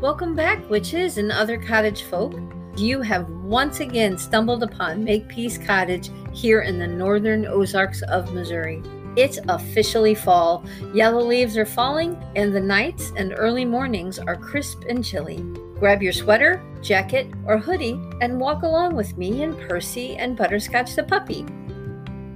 Welcome 0.00 0.36
back, 0.36 0.70
witches 0.70 1.18
and 1.18 1.32
other 1.32 1.58
cottage 1.58 2.02
folk. 2.04 2.32
You 2.76 3.02
have 3.02 3.28
once 3.30 3.80
again 3.80 4.16
stumbled 4.16 4.62
upon 4.62 5.02
Makepeace 5.02 5.58
Cottage 5.58 6.10
here 6.32 6.60
in 6.60 6.78
the 6.78 6.86
northern 6.86 7.44
Ozarks 7.44 8.02
of 8.02 8.32
Missouri. 8.32 8.80
It's 9.16 9.40
officially 9.48 10.14
fall. 10.14 10.64
Yellow 10.94 11.20
leaves 11.20 11.56
are 11.56 11.66
falling, 11.66 12.16
and 12.36 12.54
the 12.54 12.60
nights 12.60 13.12
and 13.16 13.34
early 13.36 13.64
mornings 13.64 14.20
are 14.20 14.36
crisp 14.36 14.84
and 14.88 15.04
chilly. 15.04 15.38
Grab 15.80 16.00
your 16.00 16.12
sweater, 16.12 16.62
jacket, 16.80 17.26
or 17.44 17.58
hoodie 17.58 18.00
and 18.20 18.38
walk 18.38 18.62
along 18.62 18.94
with 18.94 19.18
me 19.18 19.42
and 19.42 19.58
Percy 19.68 20.14
and 20.16 20.36
Butterscotch 20.36 20.94
the 20.94 21.02
puppy. 21.02 21.44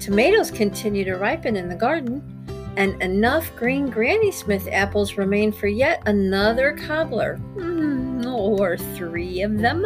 Tomatoes 0.01 0.51
continue 0.51 1.05
to 1.05 1.15
ripen 1.15 1.55
in 1.55 1.69
the 1.69 1.77
garden, 1.77 2.42
and 2.77 3.01
enough 3.03 3.55
green 3.57 3.89
Granny 3.91 4.31
Smith 4.31 4.69
apples 4.71 5.17
remain 5.17 5.53
for 5.53 5.67
yet 5.67 6.03
another 6.07 6.73
cobbler, 6.73 7.39
mm, 7.55 8.25
or 8.27 8.77
three 8.77 9.43
of 9.43 9.59
them. 9.59 9.85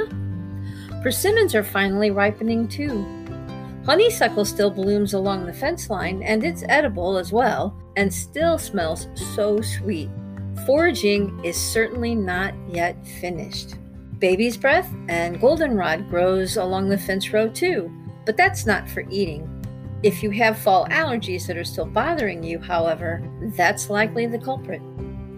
Persimmons 1.03 1.55
are 1.55 1.65
finally 1.65 2.11
ripening 2.11 2.69
too. 2.69 3.05
Honeysuckle 3.85 4.45
still 4.45 4.71
blooms 4.71 5.15
along 5.15 5.47
the 5.47 5.53
fence 5.53 5.89
line, 5.89 6.23
and 6.23 6.43
it's 6.43 6.65
edible 6.69 7.17
as 7.17 7.33
well, 7.33 7.81
and 7.97 8.13
still 8.13 8.59
smells 8.59 9.07
so 9.15 9.61
sweet. 9.61 10.11
Foraging 10.67 11.39
is 11.45 11.57
certainly 11.57 12.15
not 12.15 12.55
yet 12.69 13.07
finished. 13.07 13.77
Baby's 14.19 14.57
breath 14.57 14.93
and 15.09 15.41
goldenrod 15.41 16.09
grows 16.09 16.57
along 16.57 16.89
the 16.89 16.99
fence 16.99 17.33
row 17.33 17.49
too, 17.49 17.93
but 18.25 18.37
that's 18.37 18.67
not 18.67 18.89
for 18.89 19.05
eating. 19.11 19.49
If 20.03 20.23
you 20.23 20.31
have 20.31 20.59
fall 20.59 20.87
allergies 20.89 21.47
that 21.47 21.57
are 21.57 21.65
still 21.65 21.87
bothering 21.87 22.43
you, 22.43 22.59
however, 22.59 23.23
that's 23.57 23.89
likely 23.91 24.27
the 24.27 24.39
culprit. 24.39 24.83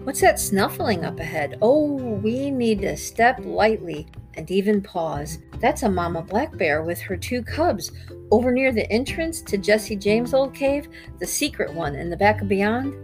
What's 0.03 0.21
that 0.21 0.39
snuffling 0.39 1.05
up 1.05 1.19
ahead? 1.19 1.57
Oh, 1.61 1.93
we 1.93 2.51
need 2.51 2.81
to 2.81 2.97
step 2.97 3.39
lightly 3.43 4.07
and 4.33 4.49
even 4.51 4.81
pause. 4.81 5.39
That's 5.59 5.83
a 5.83 5.89
mama 5.89 6.21
black 6.21 6.57
bear 6.57 6.83
with 6.83 6.99
her 7.01 7.15
two 7.15 7.41
cubs 7.41 7.91
over 8.31 8.51
near 8.51 8.71
the 8.71 8.89
entrance 8.91 9.41
to 9.43 9.57
Jesse 9.57 9.95
James' 9.95 10.33
old 10.33 10.53
cave, 10.53 10.87
the 11.19 11.27
secret 11.27 11.73
one 11.73 11.95
in 11.95 12.09
the 12.09 12.17
back 12.17 12.41
of 12.41 12.47
Beyond. 12.47 12.95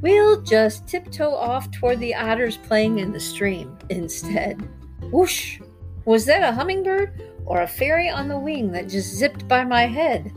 We'll 0.00 0.42
just 0.42 0.86
tiptoe 0.86 1.34
off 1.34 1.70
toward 1.70 2.00
the 2.00 2.14
otters 2.14 2.56
playing 2.56 2.98
in 2.98 3.12
the 3.12 3.20
stream 3.20 3.78
instead. 3.88 4.68
Whoosh! 5.10 5.60
Was 6.04 6.26
that 6.26 6.42
a 6.42 6.52
hummingbird 6.52 7.22
or 7.46 7.62
a 7.62 7.68
fairy 7.68 8.08
on 8.08 8.28
the 8.28 8.38
wing 8.38 8.72
that 8.72 8.88
just 8.88 9.14
zipped 9.14 9.48
by 9.48 9.64
my 9.64 9.86
head? 9.86 10.36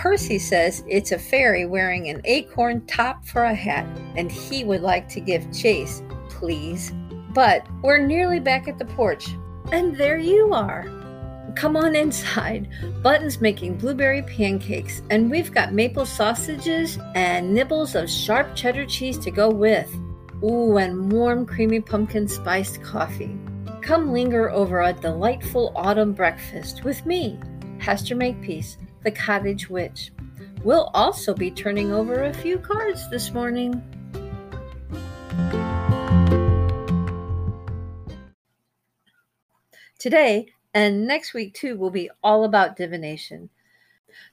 Percy 0.00 0.38
says 0.38 0.82
it's 0.88 1.12
a 1.12 1.18
fairy 1.18 1.66
wearing 1.66 2.08
an 2.08 2.22
acorn 2.24 2.86
top 2.86 3.22
for 3.26 3.42
a 3.42 3.52
hat, 3.52 3.84
and 4.16 4.32
he 4.32 4.64
would 4.64 4.80
like 4.80 5.10
to 5.10 5.20
give 5.20 5.52
chase, 5.52 6.02
please. 6.30 6.90
But 7.34 7.66
we're 7.82 7.98
nearly 7.98 8.40
back 8.40 8.66
at 8.66 8.78
the 8.78 8.86
porch, 8.86 9.28
and 9.72 9.94
there 9.94 10.16
you 10.16 10.54
are. 10.54 10.84
Come 11.54 11.76
on 11.76 11.94
inside. 11.94 12.70
Button's 13.02 13.42
making 13.42 13.76
blueberry 13.76 14.22
pancakes, 14.22 15.02
and 15.10 15.30
we've 15.30 15.52
got 15.52 15.74
maple 15.74 16.06
sausages 16.06 16.98
and 17.14 17.52
nibbles 17.52 17.94
of 17.94 18.08
sharp 18.08 18.56
cheddar 18.56 18.86
cheese 18.86 19.18
to 19.18 19.30
go 19.30 19.50
with. 19.50 19.94
Ooh, 20.42 20.78
and 20.78 21.12
warm, 21.12 21.44
creamy 21.44 21.80
pumpkin 21.80 22.26
spiced 22.26 22.82
coffee. 22.82 23.38
Come 23.82 24.14
linger 24.14 24.48
over 24.48 24.80
a 24.80 24.94
delightful 24.94 25.74
autumn 25.76 26.14
breakfast 26.14 26.84
with 26.84 27.04
me, 27.04 27.38
Hester 27.80 28.16
Makepeace 28.16 28.78
the 29.02 29.10
cottage 29.10 29.68
witch. 29.68 30.12
We'll 30.62 30.90
also 30.94 31.34
be 31.34 31.50
turning 31.50 31.92
over 31.92 32.24
a 32.24 32.34
few 32.34 32.58
cards 32.58 33.08
this 33.10 33.32
morning. 33.32 33.82
Today 39.98 40.48
and 40.74 41.06
next 41.06 41.34
week, 41.34 41.54
too, 41.54 41.76
will 41.76 41.90
be 41.90 42.10
all 42.22 42.44
about 42.44 42.76
divination. 42.76 43.50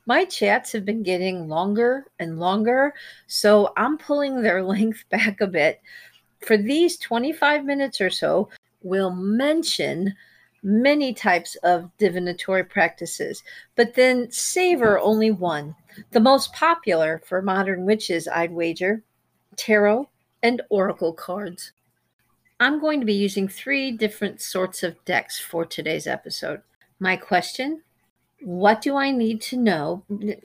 My 0.06 0.26
chats 0.26 0.72
have 0.72 0.86
been 0.86 1.04
getting 1.04 1.48
longer 1.48 2.06
and 2.20 2.40
longer, 2.40 2.94
so 3.28 3.74
I'm 3.78 3.98
pulling 3.98 4.42
their 4.42 4.64
length 4.76 5.04
back 5.10 5.42
a 5.42 5.48
bit. 5.48 5.82
For 6.46 6.58
these 6.58 6.98
25 6.98 7.66
minutes 7.66 8.00
or 8.00 8.10
so, 8.10 8.50
we'll 8.82 9.16
mention 9.16 10.16
many 10.64 11.14
types 11.14 11.56
of 11.64 11.90
divinatory 11.98 12.64
practices, 12.64 13.44
but 13.76 13.94
then 13.94 14.32
savor 14.32 15.00
only 15.00 15.32
one. 15.32 15.76
The 16.12 16.20
most 16.20 16.54
popular 16.54 17.22
for 17.26 17.42
modern 17.42 17.86
witches, 17.86 18.28
I'd 18.28 18.52
wager 18.52 19.04
tarot 19.56 20.10
and 20.44 20.62
oracle 20.70 21.14
cards. 21.14 21.72
I'm 22.60 22.80
going 22.80 23.00
to 23.00 23.06
be 23.06 23.14
using 23.14 23.48
three 23.48 23.92
different 23.92 24.42
sorts 24.42 24.82
of 24.84 25.04
decks 25.06 25.40
for 25.40 25.66
today's 25.66 26.08
episode. 26.08 26.62
My 27.00 27.16
question 27.16 27.84
What 28.42 28.82
do 28.82 28.96
I 28.96 29.12
need 29.12 29.42
to 29.44 29.58
know? 29.58 30.04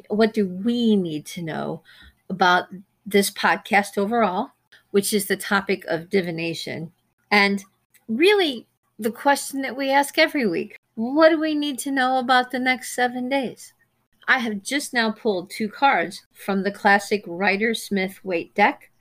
What 0.09 0.35
do 0.35 0.47
we 0.47 0.97
need 0.97 1.25
to 1.27 1.43
know 1.43 1.83
about 2.29 2.69
this 3.07 3.31
podcast 3.31 3.97
overall, 3.97 4.51
which 4.91 5.13
is 5.13 5.27
the 5.27 5.37
topic 5.37 5.85
of 5.87 6.11
divination? 6.11 6.93
And 7.31 7.65
really, 8.09 8.67
the 9.03 9.11
question 9.11 9.63
that 9.63 9.77
we 9.77 9.91
ask 9.91 10.17
every 10.17 10.47
week 10.47 10.79
What 10.95 11.31
do 11.31 11.41
we 11.41 11.57
need 11.57 11.81
to 11.81 11.91
know 11.91 12.19
about 12.19 12.53
the 12.53 12.61
next 12.61 12.95
seven 12.95 13.29
days? 13.29 13.75
I 14.29 14.39
have 14.39 14.63
just 14.63 14.95
now 14.95 15.11
pulled 15.11 15.51
two 15.51 15.69
cards 15.69 16.25
from 16.33 16.63
the 16.63 16.71
classic 16.71 17.25
Rider 17.27 17.75
Smith 17.75 18.21
Waite 18.23 18.55
deck. 18.55 18.93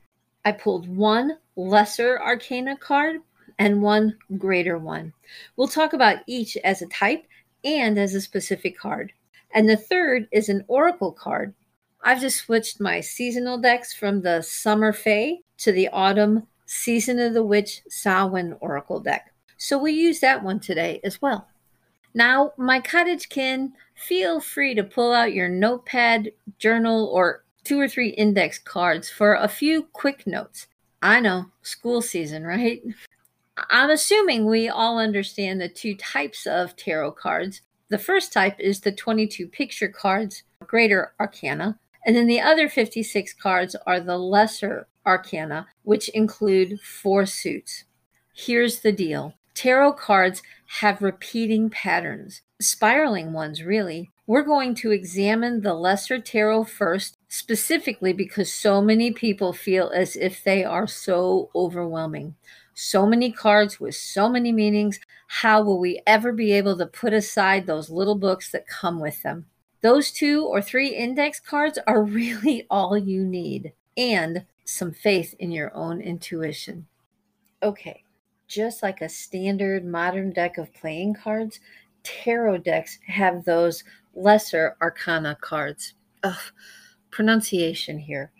I 0.44 0.52
pulled 0.52 0.88
one 0.88 1.38
lesser 1.54 2.20
arcana 2.20 2.76
card 2.76 3.20
and 3.60 3.80
one 3.80 4.16
greater 4.36 4.76
one. 4.76 5.12
We'll 5.54 5.68
talk 5.68 5.92
about 5.92 6.24
each 6.26 6.56
as 6.64 6.82
a 6.82 6.88
type 6.88 7.24
and 7.62 7.96
as 7.96 8.12
a 8.16 8.20
specific 8.20 8.76
card. 8.76 9.12
And 9.54 9.68
the 9.68 9.76
third 9.76 10.26
is 10.32 10.48
an 10.48 10.64
oracle 10.66 11.12
card. 11.12 11.54
I've 12.02 12.20
just 12.20 12.38
switched 12.38 12.80
my 12.80 13.00
seasonal 13.00 13.58
decks 13.58 13.94
from 13.94 14.22
the 14.22 14.42
Summer 14.42 14.92
Fae 14.92 15.36
to 15.58 15.70
the 15.70 15.88
Autumn 15.90 16.48
Season 16.66 17.20
of 17.20 17.34
the 17.34 17.44
Witch 17.44 17.82
Samhain 17.88 18.56
Oracle 18.60 18.98
deck. 18.98 19.31
So 19.62 19.78
we 19.78 19.92
use 19.92 20.18
that 20.18 20.42
one 20.42 20.58
today 20.58 21.00
as 21.04 21.22
well. 21.22 21.46
Now, 22.14 22.52
my 22.56 22.80
cottage 22.80 23.28
kin, 23.28 23.74
feel 23.94 24.40
free 24.40 24.74
to 24.74 24.82
pull 24.82 25.12
out 25.12 25.34
your 25.34 25.48
notepad, 25.48 26.32
journal, 26.58 27.06
or 27.06 27.44
two 27.62 27.78
or 27.78 27.86
three 27.86 28.08
index 28.08 28.58
cards 28.58 29.08
for 29.08 29.34
a 29.34 29.46
few 29.46 29.84
quick 29.84 30.26
notes. 30.26 30.66
I 31.00 31.20
know, 31.20 31.46
school 31.62 32.02
season, 32.02 32.42
right? 32.42 32.82
I'm 33.70 33.90
assuming 33.90 34.46
we 34.46 34.68
all 34.68 34.98
understand 34.98 35.60
the 35.60 35.68
two 35.68 35.94
types 35.94 36.44
of 36.44 36.74
tarot 36.74 37.12
cards. 37.12 37.62
The 37.88 37.98
first 37.98 38.32
type 38.32 38.56
is 38.58 38.80
the 38.80 38.90
22 38.90 39.46
picture 39.46 39.88
cards, 39.88 40.42
Greater 40.66 41.12
Arcana, 41.20 41.78
and 42.04 42.16
then 42.16 42.26
the 42.26 42.40
other 42.40 42.68
56 42.68 43.32
cards 43.34 43.76
are 43.86 44.00
the 44.00 44.18
Lesser 44.18 44.88
Arcana, 45.06 45.68
which 45.84 46.08
include 46.08 46.80
four 46.80 47.26
suits. 47.26 47.84
Here's 48.34 48.80
the 48.80 48.90
deal 48.90 49.34
Tarot 49.62 49.92
cards 49.92 50.42
have 50.80 51.02
repeating 51.02 51.70
patterns, 51.70 52.42
spiraling 52.60 53.32
ones, 53.32 53.62
really. 53.62 54.10
We're 54.26 54.42
going 54.42 54.74
to 54.74 54.90
examine 54.90 55.60
the 55.60 55.72
lesser 55.72 56.18
tarot 56.18 56.64
first, 56.64 57.16
specifically 57.28 58.12
because 58.12 58.52
so 58.52 58.82
many 58.82 59.12
people 59.12 59.52
feel 59.52 59.92
as 59.94 60.16
if 60.16 60.42
they 60.42 60.64
are 60.64 60.88
so 60.88 61.48
overwhelming. 61.54 62.34
So 62.74 63.06
many 63.06 63.30
cards 63.30 63.78
with 63.78 63.94
so 63.94 64.28
many 64.28 64.50
meanings. 64.50 64.98
How 65.28 65.62
will 65.62 65.78
we 65.78 66.02
ever 66.08 66.32
be 66.32 66.50
able 66.50 66.76
to 66.78 66.86
put 66.86 67.12
aside 67.12 67.68
those 67.68 67.88
little 67.88 68.16
books 68.16 68.50
that 68.50 68.66
come 68.66 68.98
with 68.98 69.22
them? 69.22 69.46
Those 69.80 70.10
two 70.10 70.44
or 70.44 70.60
three 70.60 70.88
index 70.88 71.38
cards 71.38 71.78
are 71.86 72.02
really 72.20 72.66
all 72.68 72.98
you 72.98 73.24
need, 73.24 73.74
and 73.96 74.44
some 74.64 74.90
faith 74.90 75.36
in 75.38 75.52
your 75.52 75.72
own 75.72 76.00
intuition. 76.00 76.88
Okay, 77.62 78.02
just 78.52 78.82
like 78.82 79.00
a 79.00 79.08
standard 79.08 79.84
modern 79.84 80.30
deck 80.30 80.58
of 80.58 80.74
playing 80.74 81.14
cards, 81.14 81.58
tarot 82.02 82.58
decks 82.58 82.98
have 83.06 83.44
those 83.44 83.82
lesser 84.14 84.76
arcana 84.82 85.36
cards. 85.40 85.94
Ugh, 86.22 86.52
pronunciation 87.10 87.98
here. 87.98 88.30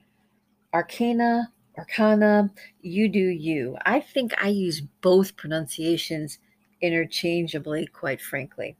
Arcana, 0.75 1.51
arcana, 1.79 2.51
you 2.83 3.09
do 3.09 3.27
you. 3.27 3.77
I 3.87 4.01
think 4.01 4.33
I 4.43 4.49
use 4.49 4.83
both 5.01 5.37
pronunciations 5.37 6.39
interchangeably, 6.83 7.87
quite 7.87 8.21
frankly. 8.21 8.77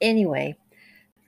Anyway, 0.00 0.56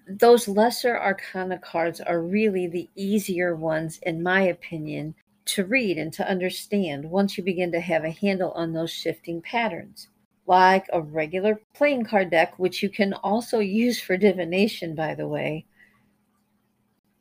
those 0.08 0.48
lesser 0.48 0.98
arcana 0.98 1.58
cards 1.58 2.00
are 2.00 2.20
really 2.20 2.66
the 2.66 2.88
easier 2.96 3.54
ones, 3.54 4.00
in 4.02 4.22
my 4.22 4.42
opinion, 4.42 5.14
to 5.54 5.64
read 5.64 5.98
and 5.98 6.12
to 6.14 6.28
understand 6.28 7.10
once 7.10 7.36
you 7.36 7.44
begin 7.44 7.72
to 7.72 7.80
have 7.80 8.04
a 8.04 8.10
handle 8.10 8.52
on 8.52 8.72
those 8.72 8.90
shifting 8.90 9.40
patterns. 9.42 10.08
Like 10.46 10.86
a 10.92 11.00
regular 11.00 11.60
playing 11.74 12.04
card 12.04 12.30
deck, 12.30 12.58
which 12.58 12.82
you 12.82 12.88
can 12.88 13.12
also 13.14 13.60
use 13.60 14.00
for 14.00 14.16
divination, 14.16 14.94
by 14.94 15.14
the 15.14 15.28
way, 15.28 15.66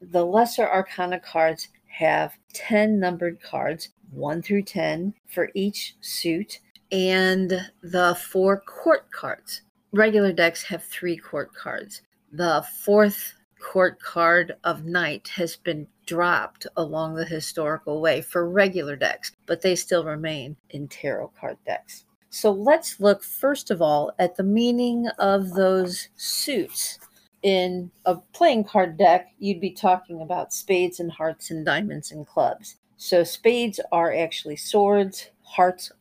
the 0.02 0.26
lesser 0.26 0.68
arcana 0.68 1.20
cards 1.20 1.68
have 1.88 2.34
10 2.54 3.00
numbered 3.00 3.42
cards, 3.42 3.90
1 4.12 4.42
through 4.42 4.64
10 4.64 5.14
for 5.28 5.50
each 5.54 5.96
suit. 6.02 6.60
and 6.92 7.70
the 7.84 8.16
four 8.16 8.62
court 8.62 9.12
cards. 9.12 9.62
Regular 9.92 10.34
decks 10.34 10.64
have 10.64 10.84
three 10.84 11.16
court 11.18 11.54
cards. 11.54 12.02
The 12.32 12.66
fourth 12.84 13.36
court 13.60 14.02
card 14.02 14.56
of 14.64 14.86
knight 14.86 15.30
has 15.36 15.56
been 15.56 15.88
dropped 16.06 16.66
along 16.76 17.16
the 17.16 17.26
historical 17.26 18.02
way 18.02 18.22
for 18.22 18.50
regular 18.50 18.96
decks, 18.96 19.32
but 19.46 19.62
they 19.62 19.76
still 19.76 20.04
remain 20.04 20.56
in 20.72 20.88
tarot 20.88 21.32
card 21.40 21.58
decks. 21.66 22.06
So 22.30 22.52
let's 22.52 23.00
look 23.00 23.24
first 23.24 23.72
of 23.72 23.82
all 23.82 24.12
at 24.20 24.36
the 24.36 24.44
meaning 24.44 25.08
of 25.20 25.54
those 25.54 26.10
suits. 26.16 27.00
In 27.42 27.90
a 28.06 28.18
playing 28.34 28.66
card 28.66 28.98
deck, 28.98 29.30
you'd 29.40 29.62
be 29.62 29.72
talking 29.72 30.22
about 30.22 30.54
spades 30.54 31.00
and 31.00 31.12
hearts 31.12 31.52
and 31.52 31.66
diamonds 31.66 32.12
and 32.12 32.28
clubs. 32.28 32.76
So 32.98 33.24
spades 33.24 33.80
are 33.92 34.14
actually 34.14 34.58
swords, 34.58 35.30
hearts 35.44 35.92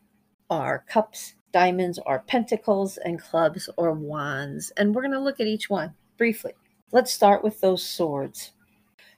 are 0.51 0.85
cups, 0.89 1.35
diamonds 1.53 1.99
are 2.01 2.21
pentacles, 2.21 2.97
and 2.99 3.23
clubs 3.23 3.71
are 3.79 3.93
wands. 3.93 4.73
And 4.77 4.95
we're 4.95 5.03
going 5.03 5.13
to 5.13 5.21
look 5.21 5.39
at 5.39 5.47
each 5.47 5.71
one 5.71 5.95
briefly. 6.17 6.55
Let's 6.91 7.13
start 7.13 7.45
with 7.45 7.61
those 7.61 7.85
swords. 7.85 8.53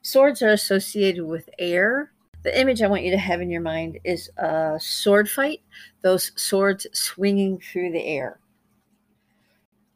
Swords 0.02 0.42
are 0.42 0.48
associated 0.48 1.24
with 1.24 1.48
air. 1.58 2.10
The 2.42 2.58
image 2.58 2.82
I 2.82 2.88
want 2.88 3.04
you 3.04 3.12
to 3.12 3.18
have 3.18 3.40
in 3.40 3.48
your 3.48 3.60
mind 3.60 4.00
is 4.02 4.28
a 4.38 4.76
sword 4.80 5.30
fight, 5.30 5.60
those 6.02 6.32
swords 6.34 6.88
swinging 6.92 7.60
through 7.60 7.92
the 7.92 8.04
air. 8.04 8.40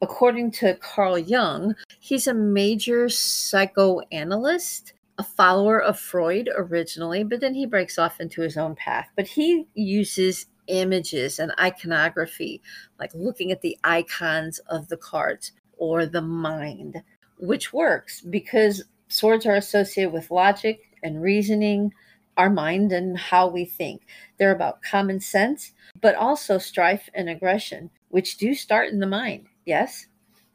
According 0.00 0.52
to 0.52 0.74
Carl 0.74 1.18
Jung, 1.18 1.74
he's 1.98 2.28
a 2.28 2.34
major 2.34 3.08
psychoanalyst, 3.08 4.92
a 5.18 5.24
follower 5.24 5.82
of 5.82 5.98
Freud 5.98 6.50
originally, 6.54 7.24
but 7.24 7.40
then 7.40 7.54
he 7.54 7.66
breaks 7.66 7.98
off 7.98 8.20
into 8.20 8.40
his 8.42 8.56
own 8.56 8.76
path. 8.76 9.08
But 9.16 9.26
he 9.26 9.66
uses 9.74 10.46
images 10.68 11.40
and 11.40 11.52
iconography, 11.58 12.62
like 13.00 13.10
looking 13.14 13.50
at 13.50 13.62
the 13.62 13.76
icons 13.82 14.60
of 14.68 14.86
the 14.88 14.96
cards 14.96 15.52
or 15.76 16.06
the 16.06 16.22
mind, 16.22 17.02
which 17.38 17.72
works 17.72 18.20
because 18.20 18.84
swords 19.08 19.46
are 19.46 19.54
associated 19.54 20.12
with 20.12 20.30
logic 20.30 20.80
and 21.02 21.22
reasoning, 21.22 21.92
our 22.36 22.50
mind 22.50 22.92
and 22.92 23.18
how 23.18 23.48
we 23.48 23.64
think. 23.64 24.02
They're 24.38 24.54
about 24.54 24.82
common 24.82 25.20
sense, 25.20 25.72
but 26.00 26.14
also 26.14 26.58
strife 26.58 27.08
and 27.14 27.28
aggression, 27.28 27.90
which 28.08 28.36
do 28.36 28.54
start 28.54 28.90
in 28.90 28.98
the 28.98 29.06
mind. 29.06 29.46
Yes? 29.64 30.06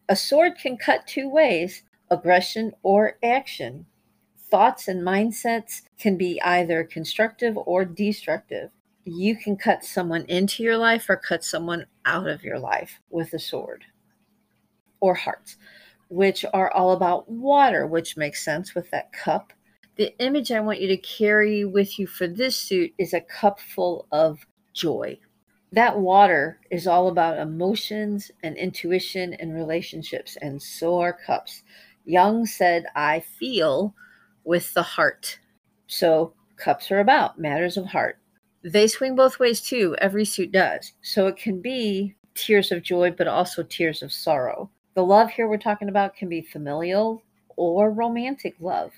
A 0.08 0.16
sword 0.16 0.58
can 0.58 0.78
cut 0.78 1.08
two 1.08 1.30
ways 1.30 1.84
aggression 2.12 2.74
or 2.82 3.18
action. 3.24 3.86
Thoughts 4.50 4.88
and 4.88 5.04
mindsets 5.04 5.84
can 6.00 6.18
be 6.18 6.42
either 6.42 6.84
constructive 6.84 7.56
or 7.56 7.86
destructive. 7.86 8.72
You 9.06 9.36
can 9.36 9.56
cut 9.56 9.86
someone 9.86 10.26
into 10.26 10.64
your 10.64 10.78
life 10.78 11.06
or 11.08 11.16
cut 11.16 11.44
someone 11.44 11.86
out 12.06 12.28
of 12.28 12.44
your 12.44 12.58
life 12.58 13.00
with 13.12 13.34
a 13.34 13.40
sword 13.40 13.86
or 15.00 15.14
hearts, 15.14 15.58
which 16.10 16.44
are 16.54 16.72
all 16.72 16.92
about 16.92 17.30
water, 17.30 17.88
which 17.88 18.18
makes 18.18 18.44
sense 18.44 18.76
with 18.76 18.90
that 18.92 19.14
cup 19.14 19.54
the 20.00 20.18
image 20.20 20.50
I 20.50 20.62
want 20.62 20.80
you 20.80 20.88
to 20.88 20.98
carry 20.98 21.66
with 21.66 22.00
you 22.00 22.08
for 22.08 22.26
this 22.26 22.56
suit 22.56 22.94
is 22.98 23.14
a 23.14 23.20
cup 23.20 23.60
full 23.60 24.08
of 24.14 24.40
joy. 24.74 25.20
That 25.74 26.00
water 26.00 26.62
is 26.72 26.88
all 26.88 27.10
about 27.10 27.38
emotions 27.38 28.32
and 28.42 28.56
intuition 28.56 29.34
and 29.34 29.54
relationships, 29.54 30.38
and 30.42 30.62
so 30.62 31.00
are 31.02 31.12
cups. 31.12 31.64
Jung 32.06 32.46
said, 32.46 32.86
I 32.96 33.20
feel 33.20 33.94
with 34.46 34.74
the 34.74 34.84
heart. 34.84 35.38
So, 35.88 36.34
cups 36.56 36.92
are 36.92 37.02
about 37.02 37.38
matters 37.38 37.76
of 37.76 37.86
heart. 37.86 38.20
They 38.64 38.88
swing 38.88 39.18
both 39.18 39.38
ways 39.38 39.60
too. 39.60 39.98
Every 40.00 40.24
suit 40.24 40.54
does. 40.54 40.94
So, 41.02 41.28
it 41.28 41.36
can 41.36 41.62
be 41.62 42.16
tears 42.36 42.72
of 42.72 42.84
joy, 42.84 43.12
but 43.12 43.28
also 43.28 43.64
tears 43.64 44.02
of 44.02 44.14
sorrow. 44.14 44.72
The 45.00 45.06
love 45.06 45.30
here 45.30 45.48
we're 45.48 45.58
talking 45.58 45.88
about 45.88 46.18
can 46.18 46.28
be 46.28 46.42
familial 46.42 47.24
or 47.56 47.90
romantic 47.90 48.56
love. 48.60 48.92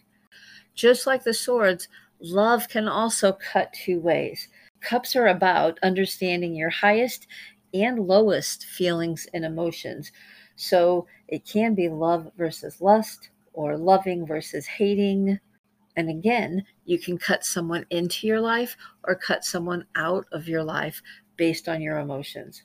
Just 0.74 1.06
like 1.06 1.24
the 1.24 1.32
swords, 1.32 1.90
love 2.20 2.68
can 2.70 2.88
also 2.88 3.34
cut 3.34 3.72
two 3.72 4.00
ways. 4.00 4.48
Cups 4.80 5.16
are 5.16 5.28
about 5.28 5.78
understanding 5.84 6.56
your 6.56 6.72
highest 6.72 7.28
and 7.72 8.08
lowest 8.08 8.66
feelings 8.66 9.28
and 9.36 9.46
emotions. 9.46 10.12
So 10.56 11.06
it 11.28 11.46
can 11.46 11.76
be 11.76 11.88
love 11.88 12.32
versus 12.36 12.82
lust 12.82 13.30
or 13.54 13.78
loving 13.78 14.26
versus 14.26 14.66
hating. 14.66 15.40
And 15.98 16.10
again, 16.10 16.66
you 16.86 16.98
can 16.98 17.20
cut 17.20 17.46
someone 17.46 17.86
into 17.92 18.26
your 18.26 18.42
life 18.42 18.76
or 19.04 19.14
cut 19.14 19.46
someone 19.46 19.86
out 19.96 20.26
of 20.32 20.48
your 20.48 20.64
life 20.64 21.00
based 21.38 21.70
on 21.70 21.80
your 21.80 22.00
emotions. 22.00 22.64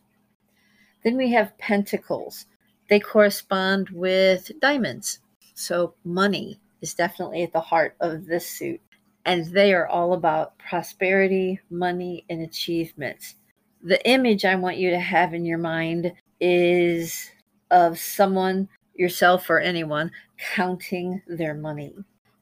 Then 1.05 1.19
we 1.19 1.31
have 1.33 1.59
pentacles. 1.59 2.47
They 2.89 3.01
correspond 3.01 3.91
with 3.91 4.51
diamonds. 4.61 5.21
So 5.55 5.95
money, 6.05 6.61
is 6.81 6.95
definitely 6.95 7.43
at 7.43 7.53
the 7.53 7.61
heart 7.61 7.97
of 8.01 8.27
this 8.27 8.47
suit. 8.47 8.81
And 9.25 9.47
they 9.47 9.75
are 9.75 9.89
all 9.89 10.13
about 10.13 10.57
prosperity, 10.59 11.59
money, 11.71 12.25
and 12.31 12.43
achievements. 12.43 13.35
The 13.83 14.05
image 14.09 14.45
I 14.45 14.55
want 14.55 14.77
you 14.77 14.91
to 14.91 15.01
have 15.01 15.35
in 15.35 15.45
your 15.45 15.59
mind 15.59 16.13
is 16.41 17.31
of 17.71 17.99
someone, 17.99 18.69
yourself 18.95 19.51
or 19.51 19.59
anyone, 19.59 20.13
counting 20.55 21.23
their 21.27 21.55
money. 21.55 21.95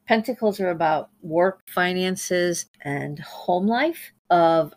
Pentacles 0.07 0.59
are 0.59 0.69
about 0.69 1.09
work, 1.23 1.61
finances, 1.67 2.67
and 2.81 3.17
home 3.19 3.65
life, 3.65 4.11
of 4.29 4.73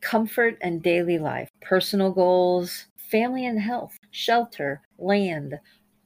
comfort 0.00 0.56
and 0.60 0.82
daily 0.82 1.18
life, 1.18 1.48
personal 1.60 2.10
goals, 2.12 2.86
family 2.96 3.46
and 3.46 3.60
health, 3.60 3.98
shelter, 4.10 4.82
land, 4.98 5.58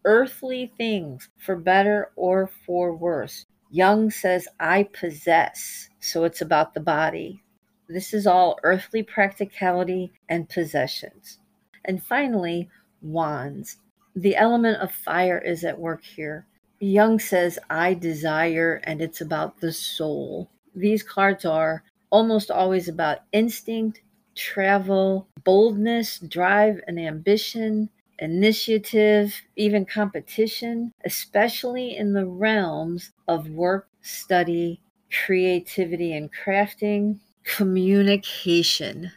earthly 0.05 0.73
things 0.77 1.29
for 1.39 1.57
better 1.57 2.11
or 2.17 2.51
for 2.67 2.95
worse. 2.95 3.47
Jung 3.71 4.11
says, 4.11 4.47
I 4.61 4.85
possess. 4.85 5.89
So 6.01 6.25
it's 6.25 6.41
about 6.41 6.75
the 6.75 6.81
body. 6.81 7.43
This 7.89 8.15
is 8.15 8.27
all 8.27 8.59
earthly 8.63 9.03
practicality 9.03 10.13
and 10.29 10.49
possessions. 10.49 11.39
And 11.85 12.03
finally, 12.03 12.69
wands. 13.03 13.79
The 14.17 14.37
element 14.37 14.81
of 14.81 14.93
fire 14.93 15.39
is 15.39 15.65
at 15.65 15.79
work 15.79 16.05
here. 16.05 16.47
Jung 16.81 17.19
says, 17.19 17.59
I 17.71 17.95
desire, 17.95 18.81
and 18.85 19.01
it's 19.01 19.21
about 19.21 19.61
the 19.61 19.73
soul. 19.73 20.51
These 20.75 21.03
cards 21.03 21.45
are 21.45 21.83
almost 22.15 22.49
always 22.49 22.87
about 22.87 23.19
instinct, 23.33 24.01
travel, 24.37 25.27
boldness, 25.43 26.21
drive, 26.21 26.81
and 26.87 26.97
ambition, 26.97 27.91
initiative, 28.21 29.35
even 29.57 29.85
competition, 29.85 30.93
especially 31.05 31.97
in 31.97 32.13
the 32.13 32.25
realms 32.25 33.11
of 33.27 33.49
work, 33.49 33.89
study, 34.01 34.81
creativity, 35.11 36.13
and 36.13 36.31
crafting, 36.33 37.19
communication. 37.43 39.11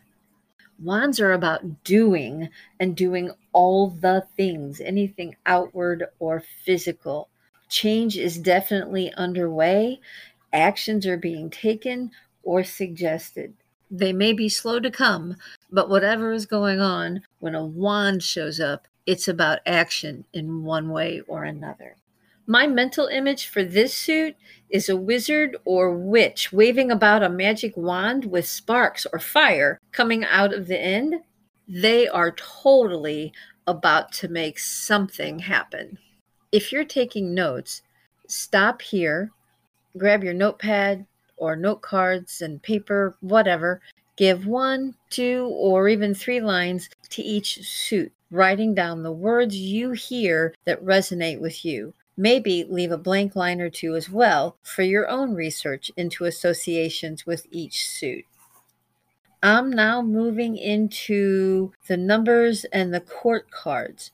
Wands 0.79 1.19
are 1.19 1.33
about 1.33 1.83
doing 1.83 2.49
and 2.79 2.97
doing 2.97 3.29
all 3.53 3.91
the 3.91 4.25
things, 4.35 4.81
anything 4.81 5.35
outward 5.45 6.05
or 6.17 6.43
physical. 6.65 7.29
Change 7.69 8.17
is 8.17 8.39
definitely 8.39 9.13
underway. 9.13 9.99
Actions 10.51 11.05
are 11.05 11.17
being 11.17 11.51
taken 11.51 12.09
or 12.47 12.63
suggested. 12.63 13.53
They 13.91 14.13
may 14.13 14.31
be 14.31 14.47
slow 14.47 14.79
to 14.79 14.89
come, 14.89 15.35
but 15.69 15.89
whatever 15.89 16.31
is 16.31 16.45
going 16.45 16.79
on, 16.79 17.23
when 17.39 17.55
a 17.55 17.65
wand 17.65 18.23
shows 18.23 18.57
up, 18.61 18.87
it's 19.05 19.27
about 19.27 19.59
action 19.65 20.23
in 20.31 20.63
one 20.63 20.89
way 20.89 21.21
or 21.27 21.43
another. 21.43 21.97
My 22.45 22.65
mental 22.65 23.07
image 23.07 23.47
for 23.47 23.65
this 23.65 23.93
suit 23.93 24.37
is 24.69 24.87
a 24.87 24.95
wizard 24.95 25.57
or 25.65 25.91
witch 25.91 26.53
waving 26.53 26.89
about 26.89 27.21
a 27.21 27.27
magic 27.27 27.75
wand 27.75 28.23
with 28.23 28.47
sparks 28.47 29.05
or 29.11 29.19
fire 29.19 29.77
coming 29.91 30.23
out 30.23 30.53
of 30.53 30.67
the 30.67 30.79
end. 30.79 31.15
They 31.67 32.07
are 32.07 32.31
totally 32.31 33.33
about 33.67 34.13
to 34.13 34.29
make 34.29 34.57
something 34.57 35.39
happen. 35.39 35.97
If 36.53 36.71
you're 36.71 36.85
taking 36.85 37.33
notes, 37.33 37.81
stop 38.29 38.81
here, 38.81 39.31
grab 39.97 40.23
your 40.23 40.33
notepad, 40.33 41.05
or 41.37 41.55
note 41.55 41.81
cards 41.81 42.41
and 42.41 42.61
paper, 42.61 43.15
whatever. 43.21 43.81
Give 44.15 44.47
one, 44.47 44.95
two, 45.09 45.47
or 45.53 45.87
even 45.87 46.13
three 46.13 46.41
lines 46.41 46.89
to 47.09 47.21
each 47.21 47.63
suit, 47.63 48.11
writing 48.31 48.73
down 48.73 49.03
the 49.03 49.11
words 49.11 49.55
you 49.55 49.91
hear 49.91 50.55
that 50.65 50.83
resonate 50.83 51.39
with 51.39 51.63
you. 51.63 51.93
Maybe 52.17 52.65
leave 52.67 52.91
a 52.91 52.97
blank 52.97 53.35
line 53.35 53.61
or 53.61 53.69
two 53.69 53.95
as 53.95 54.09
well 54.09 54.57
for 54.63 54.81
your 54.81 55.07
own 55.07 55.35
research 55.35 55.91
into 55.95 56.25
associations 56.25 57.27
with 57.27 57.45
each 57.51 57.85
suit. 57.85 58.25
I'm 59.43 59.69
now 59.69 60.01
moving 60.01 60.57
into 60.57 61.71
the 61.87 61.95
numbers 61.95 62.65
and 62.65 62.91
the 62.91 63.01
court 63.01 63.51
cards. 63.51 64.09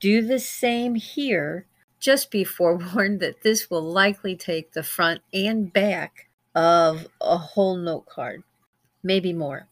Do 0.00 0.22
the 0.22 0.40
same 0.40 0.96
here 0.96 1.66
just 2.04 2.30
be 2.30 2.44
forewarned 2.58 3.20
that 3.20 3.42
this 3.42 3.70
will 3.70 3.82
likely 3.82 4.36
take 4.36 4.72
the 4.72 4.82
front 4.82 5.22
and 5.32 5.72
back 5.72 6.28
of 6.54 7.08
a 7.20 7.36
whole 7.36 7.76
note 7.76 8.06
card, 8.06 8.44
maybe 9.02 9.32
more. 9.32 9.66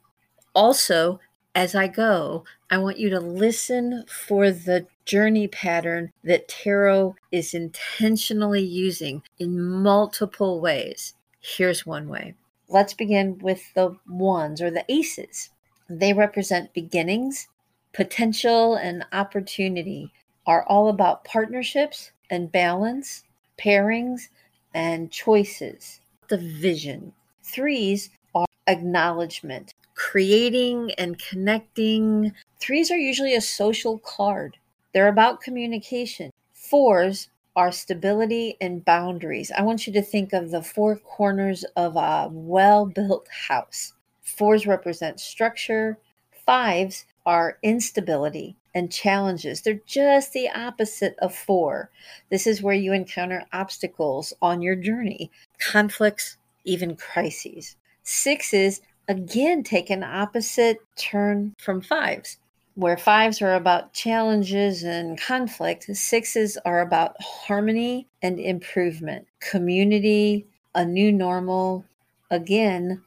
Also, 0.55 1.21
as 1.55 1.75
I 1.75 1.87
go, 1.87 2.45
I 2.71 2.79
want 2.79 2.99
you 2.99 3.11
to 3.11 3.21
listen 3.21 4.05
for 4.09 4.51
the 4.51 4.87
journey 5.05 5.49
pattern 5.49 6.11
that 6.25 6.49
tarot 6.49 7.15
is 7.31 7.53
intentionally 7.53 8.63
using 8.63 9.23
in 9.39 9.61
multiple 9.61 10.61
ways. 10.61 11.15
Here's 11.41 11.85
one 11.85 12.09
way. 12.09 12.35
Let's 12.69 12.95
begin 12.95 13.39
with 13.39 13.63
the 13.75 13.97
ones 14.09 14.63
or 14.63 14.71
the 14.71 14.85
aces. 14.91 15.51
They 15.91 16.15
represent 16.15 16.73
beginnings, 16.73 17.49
potential, 17.93 18.77
and 18.77 19.05
opportunity, 19.13 20.11
are 20.47 20.65
all 20.65 20.89
about 20.89 21.25
partnerships 21.25 22.13
and 22.33 22.51
balance, 22.51 23.25
pairings, 23.59 24.29
and 24.75 25.13
choices. 25.13 26.01
The 26.29 26.39
vision. 26.39 27.13
Threes 27.45 28.09
are 28.35 28.47
acknowledgement, 28.67 29.75
creating 29.95 30.93
and 30.97 31.19
connecting. 31.19 32.33
Threes 32.59 32.91
are 32.91 32.97
usually 32.97 33.35
a 33.35 33.41
social 33.41 33.99
card, 33.99 34.57
they're 34.93 35.09
about 35.09 35.43
communication. 35.43 36.31
Fours 36.55 37.29
are 37.55 37.71
stability 37.71 38.57
and 38.63 38.83
boundaries. 38.85 39.53
I 39.55 39.61
want 39.61 39.87
you 39.87 39.93
to 39.93 40.03
think 40.03 40.33
of 40.33 40.51
the 40.51 40.63
four 40.63 40.97
corners 40.97 41.65
of 41.77 41.97
a 41.97 42.31
well 42.33 42.87
built 42.87 43.29
house. 43.29 43.93
Fours 44.23 44.67
represent 44.67 45.21
structure, 45.21 45.99
fives 46.47 47.05
are 47.27 47.59
instability 47.63 48.57
and 48.75 48.93
challenges. 48.93 49.61
They're 49.61 49.81
just 49.87 50.33
the 50.33 50.49
opposite 50.51 51.17
of 51.21 51.35
four. 51.35 51.91
This 52.31 52.47
is 52.47 52.63
where 52.63 52.75
you 52.75 52.93
encounter 52.93 53.45
obstacles 53.53 54.33
on 54.43 54.63
your 54.63 54.77
journey, 54.77 55.31
conflicts, 55.59 56.37
even 56.65 56.97
crises. 56.97 57.77
Sixes, 58.03 58.81
again, 59.09 59.63
take 59.63 59.91
an 59.91 60.03
opposite 60.03 60.79
turn 60.97 61.55
from 61.59 61.81
fives. 61.81 62.39
Where 62.75 62.97
fives 62.97 63.43
are 63.43 63.55
about 63.55 63.93
challenges 63.93 64.83
and 64.83 65.21
conflict, 65.21 65.85
sixes 65.95 66.57
are 66.65 66.81
about 66.81 67.15
harmony 67.21 68.09
and 68.23 68.41
improvement, 68.41 69.27
community, 69.41 70.47
a 70.75 70.85
new 70.85 71.13
normal, 71.13 71.85
again, 72.31 73.03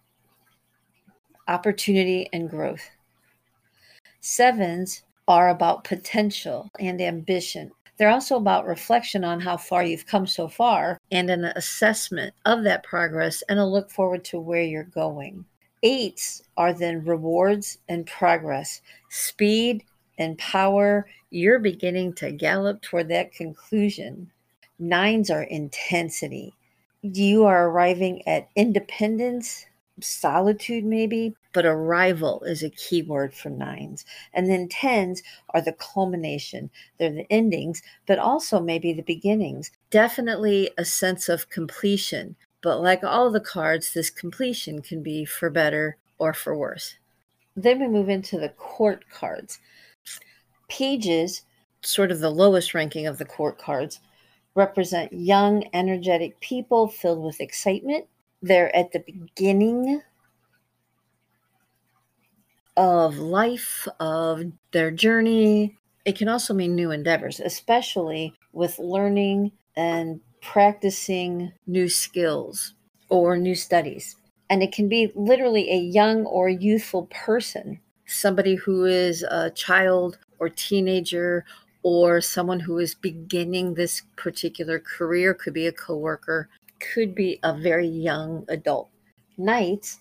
opportunity 1.47 2.29
and 2.31 2.47
growth. 2.47 2.89
Sevens 4.21 5.03
are 5.27 5.49
about 5.49 5.83
potential 5.83 6.69
and 6.79 7.01
ambition. 7.01 7.71
They're 7.97 8.09
also 8.09 8.35
about 8.35 8.65
reflection 8.65 9.23
on 9.23 9.39
how 9.39 9.57
far 9.57 9.83
you've 9.83 10.05
come 10.05 10.27
so 10.27 10.47
far 10.47 10.99
and 11.11 11.29
an 11.29 11.45
assessment 11.45 12.33
of 12.45 12.63
that 12.63 12.83
progress 12.83 13.41
and 13.47 13.57
a 13.57 13.65
look 13.65 13.89
forward 13.89 14.25
to 14.25 14.39
where 14.39 14.63
you're 14.63 14.83
going. 14.83 15.45
Eights 15.83 16.41
are 16.57 16.73
then 16.73 17.05
rewards 17.05 17.77
and 17.87 18.05
progress, 18.05 18.81
speed 19.09 19.83
and 20.17 20.37
power. 20.37 21.07
You're 21.29 21.59
beginning 21.59 22.13
to 22.15 22.31
gallop 22.31 22.81
toward 22.81 23.07
that 23.09 23.33
conclusion. 23.33 24.31
Nines 24.79 25.29
are 25.29 25.43
intensity. 25.43 26.53
You 27.01 27.45
are 27.45 27.69
arriving 27.69 28.27
at 28.27 28.49
independence, 28.55 29.67
solitude, 29.99 30.83
maybe, 30.83 31.35
but 31.53 31.65
arrival 31.65 32.43
is 32.43 32.63
a 32.63 32.69
key 32.69 33.01
word 33.01 33.33
for 33.33 33.49
nines. 33.49 34.05
And 34.33 34.49
then 34.49 34.67
tens 34.67 35.23
are 35.51 35.61
the 35.61 35.73
culmination, 35.73 36.69
they're 36.97 37.11
the 37.11 37.31
endings, 37.31 37.81
but 38.05 38.19
also 38.19 38.59
maybe 38.59 38.93
the 38.93 39.03
beginnings. 39.03 39.71
Definitely 39.89 40.71
a 40.77 40.85
sense 40.85 41.29
of 41.29 41.49
completion, 41.49 42.35
but 42.61 42.81
like 42.81 43.03
all 43.03 43.31
the 43.31 43.39
cards, 43.39 43.93
this 43.93 44.09
completion 44.09 44.81
can 44.81 45.01
be 45.01 45.25
for 45.25 45.49
better 45.49 45.97
or 46.17 46.33
for 46.33 46.57
worse. 46.57 46.95
Then 47.55 47.79
we 47.79 47.87
move 47.87 48.09
into 48.09 48.37
the 48.37 48.49
court 48.49 49.05
cards. 49.09 49.59
Pages, 50.67 51.43
sort 51.81 52.11
of 52.11 52.19
the 52.19 52.29
lowest 52.29 52.73
ranking 52.73 53.07
of 53.07 53.17
the 53.17 53.25
court 53.25 53.57
cards, 53.57 53.99
represent 54.55 55.13
young, 55.13 55.63
energetic 55.73 56.39
people 56.39 56.87
filled 56.87 57.23
with 57.23 57.39
excitement. 57.39 58.07
They're 58.45 58.75
at 58.75 58.91
the 58.91 58.99
beginning 58.99 60.03
of 62.77 63.17
life, 63.17 63.87
of 63.99 64.43
their 64.71 64.91
journey. 64.91 65.79
It 66.05 66.15
can 66.15 66.27
also 66.27 66.53
mean 66.53 66.75
new 66.75 66.91
endeavors, 66.91 67.39
especially 67.39 68.35
with 68.53 68.77
learning 68.77 69.51
and 69.75 70.19
practicing 70.43 71.53
new 71.65 71.89
skills 71.89 72.75
or 73.09 73.35
new 73.35 73.55
studies. 73.55 74.15
And 74.51 74.61
it 74.61 74.71
can 74.71 74.87
be 74.87 75.11
literally 75.15 75.71
a 75.71 75.79
young 75.79 76.27
or 76.27 76.47
youthful 76.47 77.07
person, 77.07 77.79
somebody 78.05 78.53
who 78.53 78.85
is 78.85 79.23
a 79.23 79.49
child 79.49 80.19
or 80.37 80.49
teenager 80.49 81.45
or 81.81 82.21
someone 82.21 82.59
who 82.59 82.77
is 82.77 82.93
beginning 82.93 83.73
this 83.73 84.03
particular 84.15 84.77
career, 84.77 85.33
could 85.33 85.53
be 85.55 85.65
a 85.65 85.71
coworker, 85.71 86.47
could 86.79 87.15
be 87.15 87.39
a 87.43 87.53
very 87.53 87.87
young 87.87 88.45
adult. 88.47 88.89
Knights 89.37 89.99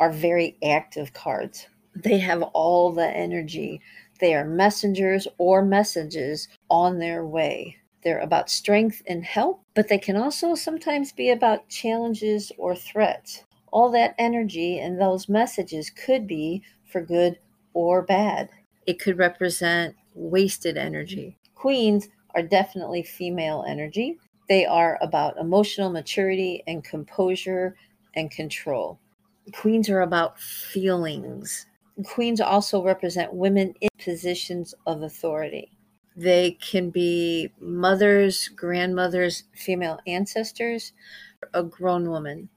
are 0.00 0.12
very 0.12 0.56
active 0.62 1.12
cards. 1.12 1.66
They 1.94 2.18
have 2.18 2.42
all 2.42 2.92
the 2.92 3.08
energy. 3.08 3.80
They 4.20 4.34
are 4.34 4.44
messengers 4.44 5.28
or 5.38 5.64
messages 5.64 6.48
on 6.68 6.98
their 6.98 7.24
way. 7.24 7.76
They're 8.02 8.20
about 8.20 8.50
strength 8.50 9.02
and 9.06 9.24
help, 9.24 9.62
but 9.74 9.88
they 9.88 9.98
can 9.98 10.16
also 10.16 10.54
sometimes 10.54 11.12
be 11.12 11.30
about 11.30 11.68
challenges 11.68 12.52
or 12.58 12.76
threats. 12.76 13.44
All 13.72 13.90
that 13.92 14.14
energy 14.18 14.78
and 14.78 15.00
those 15.00 15.28
messages 15.28 15.90
could 15.90 16.26
be 16.26 16.62
for 16.84 17.00
good 17.00 17.38
or 17.72 18.02
bad. 18.02 18.50
It 18.86 19.00
could 19.00 19.18
represent 19.18 19.96
wasted 20.14 20.76
energy. 20.76 21.38
Queens 21.54 22.08
are 22.34 22.42
definitely 22.42 23.02
female 23.02 23.64
energy. 23.66 24.18
They 24.48 24.66
are 24.66 24.98
about 25.00 25.38
emotional 25.38 25.90
maturity 25.90 26.62
and 26.66 26.84
composure 26.84 27.76
and 28.14 28.30
control. 28.30 28.98
Queens 29.52 29.88
are 29.88 30.00
about 30.00 30.38
feelings. 30.38 31.66
Queens 32.04 32.40
also 32.40 32.82
represent 32.82 33.32
women 33.32 33.74
in 33.80 33.88
positions 33.98 34.74
of 34.86 35.02
authority. 35.02 35.70
They 36.16 36.52
can 36.52 36.90
be 36.90 37.52
mothers, 37.60 38.48
grandmothers, 38.48 39.44
female 39.54 39.98
ancestors, 40.06 40.92
a 41.52 41.62
grown 41.62 42.08
woman. 42.08 42.48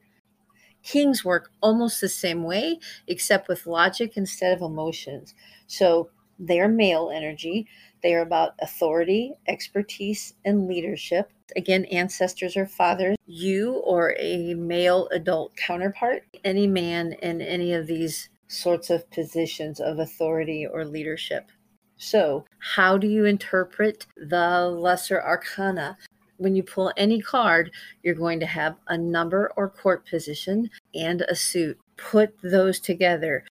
Kings 0.83 1.25
work 1.25 1.51
almost 1.61 1.99
the 1.99 2.09
same 2.09 2.43
way, 2.43 2.79
except 3.07 3.47
with 3.47 3.67
logic 3.67 4.15
instead 4.15 4.53
of 4.53 4.61
emotions. 4.61 5.33
So 5.67 6.09
they 6.39 6.59
are 6.59 6.69
male 6.69 7.11
energy. 7.13 7.67
They 8.03 8.13
are 8.13 8.21
about 8.21 8.53
authority, 8.61 9.33
expertise, 9.47 10.33
and 10.45 10.67
leadership. 10.67 11.31
Again, 11.55 11.85
ancestors 11.85 12.57
or 12.57 12.65
fathers. 12.65 13.17
You 13.25 13.75
or 13.85 14.15
a 14.19 14.53
male 14.53 15.07
adult 15.11 15.55
counterpart, 15.55 16.23
any 16.43 16.67
man 16.67 17.13
in 17.21 17.41
any 17.41 17.73
of 17.73 17.87
these 17.87 18.29
sorts 18.47 18.89
of 18.89 19.09
positions 19.11 19.79
of 19.79 19.99
authority 19.99 20.65
or 20.65 20.85
leadership. 20.85 21.51
So, 21.97 22.45
how 22.59 22.97
do 22.97 23.07
you 23.07 23.25
interpret 23.25 24.05
the 24.15 24.69
lesser 24.69 25.21
arcana? 25.21 25.97
When 26.37 26.55
you 26.55 26.61
pull 26.61 26.93
any 26.95 27.19
card, 27.19 27.71
you're 28.03 28.13
going 28.13 28.39
to 28.39 28.45
have 28.45 28.75
a 28.87 28.97
number 28.97 29.51
or 29.57 29.69
court 29.69 30.07
position 30.07 30.69
and 30.93 31.21
a 31.21 31.35
suit. 31.35 31.79
Put 31.97 32.35
those 32.43 32.79
together. 32.79 33.45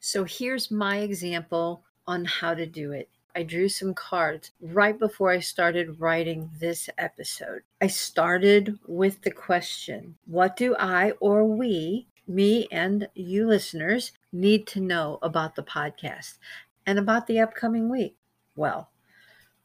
So, 0.00 0.24
here's 0.24 0.70
my 0.70 0.98
example 0.98 1.84
on 2.06 2.26
how 2.26 2.54
to 2.54 2.66
do 2.66 2.92
it. 2.92 3.08
I 3.36 3.42
drew 3.42 3.68
some 3.68 3.92
cards 3.94 4.50
right 4.60 4.98
before 4.98 5.30
I 5.30 5.40
started 5.40 6.00
writing 6.00 6.50
this 6.58 6.88
episode. 6.96 7.60
I 7.82 7.86
started 7.86 8.78
with 8.86 9.20
the 9.22 9.30
question 9.30 10.16
What 10.24 10.56
do 10.56 10.74
I 10.78 11.10
or 11.20 11.44
we, 11.44 12.08
me 12.26 12.66
and 12.72 13.08
you 13.14 13.46
listeners, 13.46 14.12
need 14.32 14.66
to 14.68 14.80
know 14.80 15.18
about 15.22 15.54
the 15.54 15.62
podcast? 15.62 16.38
and 16.86 16.98
about 16.98 17.26
the 17.26 17.40
upcoming 17.40 17.90
week? 17.90 18.16
Well, 18.54 18.90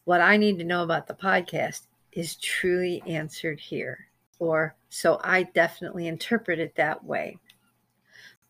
what 0.04 0.22
I 0.22 0.36
need 0.36 0.58
to 0.58 0.66
know 0.66 0.84
about 0.84 1.08
the 1.08 1.14
podcast 1.14 1.88
is 2.12 2.36
truly 2.36 3.02
answered 3.08 3.60
here, 3.60 4.08
or 4.40 4.76
so 4.90 5.22
I 5.24 5.44
definitely 5.44 6.08
interpret 6.08 6.60
it 6.60 6.76
that 6.76 7.04
way. 7.04 7.38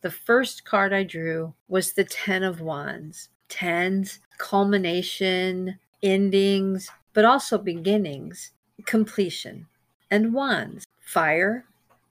The 0.02 0.10
first 0.10 0.66
card 0.66 0.94
I 0.94 1.04
drew 1.04 1.54
was 1.68 1.94
the 1.94 2.06
Ten 2.06 2.42
of 2.42 2.62
Wands. 2.62 3.30
Tens, 3.52 4.20
culmination, 4.38 5.78
endings, 6.02 6.90
but 7.14 7.26
also 7.26 7.58
beginnings, 7.58 8.52
completion. 8.86 9.68
And 10.10 10.34
Wands, 10.34 10.86
fire, 11.02 11.66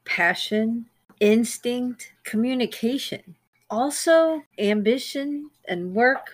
passion, 0.05 0.87
instinct, 1.19 2.13
communication. 2.25 3.37
Also, 3.71 4.43
ambition 4.59 5.51
and 5.67 5.95
work, 5.95 6.31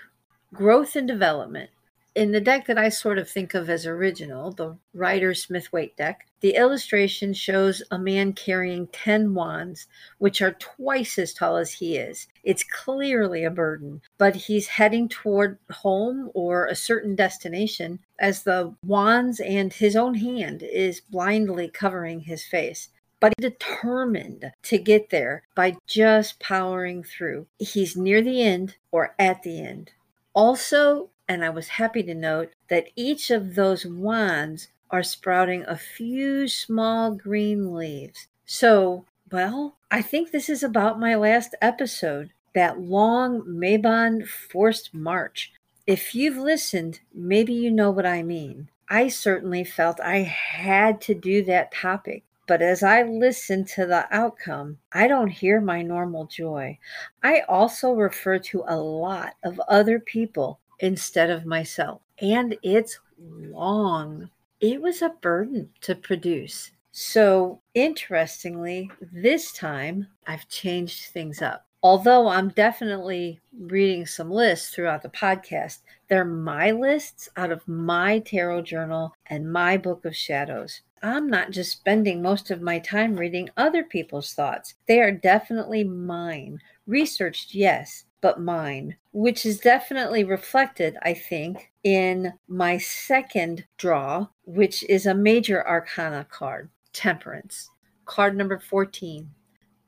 growth 0.53 0.97
and 0.97 1.07
development. 1.07 1.71
In 2.17 2.33
the 2.33 2.41
deck 2.41 2.67
that 2.67 2.79
I 2.79 2.89
sort 2.89 3.19
of 3.19 3.29
think 3.29 3.53
of 3.53 3.69
as 3.69 3.85
original, 3.85 4.51
the 4.51 4.79
Rider 4.95 5.35
Smith 5.35 5.71
Waite 5.71 5.99
deck, 5.99 6.27
the 6.41 6.57
illustration 6.57 7.35
shows 7.35 7.83
a 7.91 7.99
man 7.99 8.33
carrying 8.33 8.87
10 8.87 9.35
wands, 9.35 9.87
which 10.17 10.41
are 10.41 10.53
twice 10.53 11.19
as 11.19 11.35
tall 11.35 11.59
as 11.59 11.75
he 11.75 11.99
is. 11.99 12.27
It's 12.43 12.65
clearly 12.65 13.45
a 13.45 13.51
burden, 13.51 14.01
but 14.17 14.35
he's 14.35 14.67
heading 14.67 15.11
toward 15.11 15.59
home 15.71 16.31
or 16.33 16.65
a 16.65 16.75
certain 16.75 17.15
destination 17.15 17.99
as 18.19 18.43
the 18.43 18.75
wands 18.83 19.39
and 19.39 19.71
his 19.71 19.95
own 19.95 20.15
hand 20.15 20.63
is 20.63 21.03
blindly 21.03 21.69
covering 21.69 22.21
his 22.21 22.45
face 22.45 22.89
but 23.19 23.33
determined 23.39 24.53
to 24.63 24.77
get 24.77 25.09
there 25.09 25.43
by 25.55 25.75
just 25.87 26.39
powering 26.39 27.03
through. 27.03 27.47
He's 27.59 27.97
near 27.97 28.21
the 28.21 28.43
end 28.43 28.77
or 28.93 29.15
at 29.19 29.43
the 29.43 29.59
end. 29.59 29.93
Also, 30.35 31.09
and 31.29 31.45
I 31.45 31.51
was 31.51 31.69
happy 31.69 32.03
to 32.05 32.15
note 32.15 32.53
that 32.69 32.89
each 32.95 33.31
of 33.31 33.55
those 33.55 33.85
wands 33.85 34.69
are 34.91 35.03
sprouting 35.03 35.65
a 35.67 35.77
few 35.77 36.47
small 36.47 37.13
green 37.13 37.75
leaves. 37.75 38.29
So, 38.45 39.05
well, 39.31 39.77
I 39.91 40.03
think 40.03 40.31
this 40.31 40.49
is 40.49 40.63
about 40.63 41.01
my 41.01 41.15
last 41.17 41.55
episode 41.61 42.31
that 42.55 42.81
long 42.81 43.43
Mabon 43.43 44.27
forced 44.27 44.95
march. 44.95 45.53
If 45.87 46.15
you've 46.15 46.37
listened, 46.37 47.01
maybe 47.13 47.53
you 47.53 47.71
know 47.71 47.91
what 47.91 48.07
I 48.07 48.23
mean. 48.23 48.71
I 48.89 49.09
certainly 49.09 49.65
felt 49.65 50.01
I 50.01 50.19
had 50.19 51.01
to 51.03 51.15
do 51.15 51.45
that 51.45 51.73
topic. 51.73 52.23
But 52.47 52.63
as 52.63 52.85
I 52.85 53.03
listen 53.03 53.65
to 53.75 53.87
the 53.87 54.07
outcome, 54.15 54.79
I 54.93 55.09
don't 55.09 55.29
hear 55.29 55.61
my 55.61 55.83
normal 55.83 56.27
joy. 56.27 56.79
I 57.21 57.41
also 57.49 57.93
refer 57.93 58.39
to 58.39 58.63
a 58.69 58.77
lot 58.77 59.35
of 59.43 59.61
other 59.69 59.99
people 59.99 60.61
instead 60.81 61.31
of 61.31 61.47
myself. 61.47 62.01
And 62.21 62.57
it's 62.63 62.99
long. 63.19 64.31
It 64.61 64.81
was 64.81 65.03
a 65.03 65.11
burden 65.21 65.71
to 65.83 65.95
produce. 65.95 66.71
So, 66.93 67.61
interestingly, 67.75 68.91
this 69.13 69.53
time 69.53 70.07
I've 70.27 70.49
changed 70.49 71.11
things 71.11 71.43
up. 71.43 71.67
Although 71.83 72.27
I'm 72.27 72.49
definitely 72.49 73.39
reading 73.57 74.07
some 74.07 74.31
lists 74.31 74.75
throughout 74.75 75.03
the 75.03 75.11
podcast, 75.11 75.81
they're 76.09 76.25
my 76.25 76.71
lists 76.71 77.29
out 77.37 77.53
of 77.53 77.69
my 77.69 78.21
tarot 78.21 78.63
journal 78.63 79.15
and 79.27 79.53
my 79.53 79.77
book 79.77 80.05
of 80.05 80.17
shadows. 80.17 80.81
I'm 81.03 81.29
not 81.29 81.51
just 81.51 81.73
spending 81.73 82.23
most 82.23 82.51
of 82.51 82.63
my 82.63 82.79
time 82.79 83.15
reading 83.15 83.51
other 83.57 83.85
people's 83.85 84.33
thoughts. 84.33 84.75
They 84.89 85.01
are 85.01 85.13
definitely 85.13 85.85
mine. 85.85 86.59
Researched, 86.87 87.55
yes, 87.55 88.05
but 88.27 88.41
mine, 88.41 88.97
which 89.13 89.47
is 89.47 89.61
definitely 89.61 90.25
reflected, 90.25 90.97
I 91.03 91.15
think, 91.15 91.71
in 91.85 92.33
my 92.49 92.77
second 92.77 93.65
draw, 93.79 94.27
which 94.47 94.83
is 94.89 95.07
a 95.07 95.15
major 95.15 95.65
arcana 95.65 96.27
card, 96.29 96.69
Temperance, 96.93 97.71
card 98.05 98.37
number 98.37 98.59
14. 98.59 99.31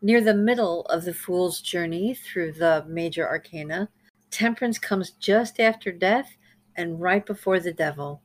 Near 0.03 0.21
the 0.21 0.35
middle 0.35 0.83
of 0.83 1.05
the 1.05 1.13
Fool's 1.13 1.61
journey 1.61 2.15
through 2.15 2.53
the 2.53 2.85
major 2.87 3.27
arcana, 3.27 3.89
Temperance 4.31 4.79
comes 4.79 5.11
just 5.19 5.59
after 5.59 5.91
death 5.91 6.37
and 6.77 7.01
right 7.01 7.27
before 7.27 7.59
the 7.59 7.73
devil. 7.73 8.23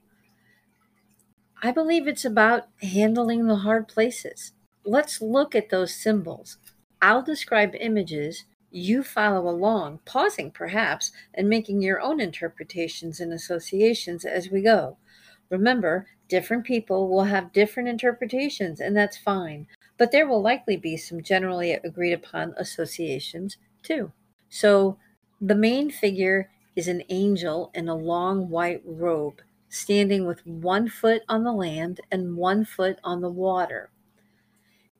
I 1.63 1.71
believe 1.71 2.07
it's 2.07 2.25
about 2.25 2.67
handling 2.83 3.47
the 3.47 3.55
hard 3.55 3.87
places. 3.87 4.51
Let's 4.85 5.23
look 5.23 5.55
at 5.55 5.71
those 5.71 5.95
symbols. 5.95 6.59
I'll 7.01 7.23
describe 7.23 7.73
images 7.79 8.45
you 8.73 9.03
follow 9.03 9.47
along, 9.47 9.99
pausing 10.05 10.51
perhaps 10.51 11.11
and 11.33 11.47
making 11.47 11.81
your 11.81 12.01
own 12.01 12.19
interpretations 12.19 13.19
and 13.19 13.31
associations 13.31 14.25
as 14.25 14.49
we 14.49 14.61
go. 14.61 14.97
Remember, 15.49 16.07
different 16.27 16.65
people 16.65 17.09
will 17.09 17.25
have 17.25 17.53
different 17.53 17.87
interpretations, 17.87 18.79
and 18.79 18.97
that's 18.97 19.17
fine, 19.17 19.67
but 19.97 20.11
there 20.11 20.27
will 20.27 20.41
likely 20.41 20.75
be 20.75 20.97
some 20.97 21.21
generally 21.21 21.73
agreed 21.73 22.13
upon 22.13 22.55
associations 22.57 23.57
too. 23.83 24.11
So, 24.49 24.97
the 25.39 25.55
main 25.55 25.91
figure 25.91 26.49
is 26.75 26.87
an 26.87 27.03
angel 27.09 27.69
in 27.75 27.87
a 27.87 27.95
long 27.95 28.49
white 28.49 28.81
robe, 28.85 29.41
standing 29.69 30.25
with 30.25 30.45
one 30.47 30.89
foot 30.89 31.21
on 31.29 31.43
the 31.43 31.51
land 31.51 32.01
and 32.11 32.35
one 32.35 32.65
foot 32.65 32.97
on 33.03 33.21
the 33.21 33.29
water. 33.29 33.89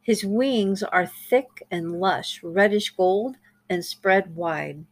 His 0.02 0.26
wings 0.26 0.84
are 0.84 1.08
thick 1.08 1.66
and 1.72 2.00
lush, 2.00 2.44
reddish 2.44 2.90
gold, 2.92 3.38
and 3.70 3.84
spread 3.84 4.36
wide. 4.36 4.86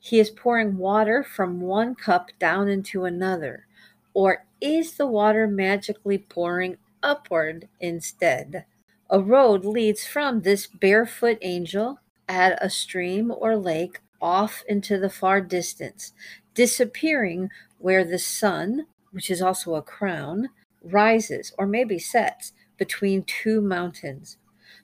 He 0.00 0.20
is 0.20 0.30
pouring 0.30 0.78
water 0.78 1.22
from 1.22 1.60
one 1.60 1.94
cup 1.94 2.30
down 2.38 2.68
into 2.68 3.04
another. 3.04 3.66
Or 4.14 4.44
is 4.60 4.96
the 4.96 5.06
water 5.06 5.46
magically 5.46 6.18
pouring 6.18 6.78
upward 7.02 7.68
instead? 7.80 8.64
A 9.10 9.20
road 9.20 9.64
leads 9.64 10.06
from 10.06 10.42
this 10.42 10.66
barefoot 10.66 11.38
angel 11.42 12.00
at 12.28 12.62
a 12.62 12.70
stream 12.70 13.32
or 13.36 13.56
lake 13.56 14.00
off 14.20 14.62
into 14.68 14.98
the 14.98 15.10
far 15.10 15.40
distance, 15.40 16.12
disappearing 16.54 17.50
where 17.78 18.04
the 18.04 18.18
sun, 18.18 18.86
which 19.12 19.30
is 19.30 19.40
also 19.40 19.74
a 19.74 19.82
crown, 19.82 20.50
rises 20.82 21.52
or 21.58 21.66
maybe 21.66 21.98
sets 21.98 22.52
between 22.76 23.22
two 23.24 23.60
mountains. 23.60 24.36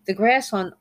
The 0.07 0.15
grass 0.15 0.53
on 0.53 0.75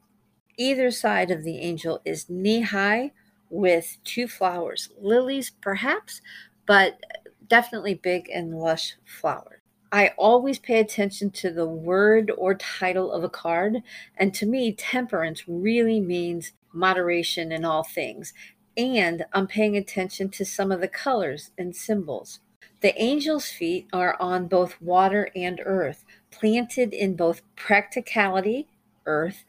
Either 0.57 0.91
side 0.91 1.31
of 1.31 1.43
the 1.43 1.59
angel 1.59 1.99
is 2.05 2.29
knee 2.29 2.61
high 2.61 3.11
with 3.49 3.97
two 4.03 4.27
flowers, 4.27 4.89
lilies 4.99 5.49
perhaps, 5.61 6.21
but 6.65 6.99
definitely 7.47 7.93
big 7.93 8.29
and 8.29 8.57
lush 8.59 8.95
flowers. 9.05 9.59
I 9.91 10.11
always 10.17 10.57
pay 10.57 10.79
attention 10.79 11.29
to 11.31 11.51
the 11.51 11.67
word 11.67 12.31
or 12.35 12.55
title 12.55 13.11
of 13.11 13.23
a 13.23 13.29
card, 13.29 13.77
and 14.17 14.33
to 14.33 14.47
me, 14.47 14.73
temperance 14.73 15.47
really 15.47 15.99
means 15.99 16.53
moderation 16.73 17.51
in 17.51 17.63
all 17.63 17.83
things. 17.83 18.33
And 18.75 19.23
I'm 19.33 19.45
paying 19.45 19.77
attention 19.77 20.29
to 20.29 20.45
some 20.45 20.71
of 20.71 20.81
the 20.81 20.87
colors 20.87 21.51
and 21.59 21.75
symbols. 21.75 22.39
The 22.81 22.97
angel's 22.97 23.45
feet 23.45 23.87
are 23.93 24.17
on 24.19 24.47
both 24.47 24.81
water 24.81 25.29
and 25.35 25.61
earth, 25.63 26.05
planted 26.31 26.91
in 26.91 27.15
both 27.15 27.43
practicality, 27.55 28.67
earth, 29.05 29.45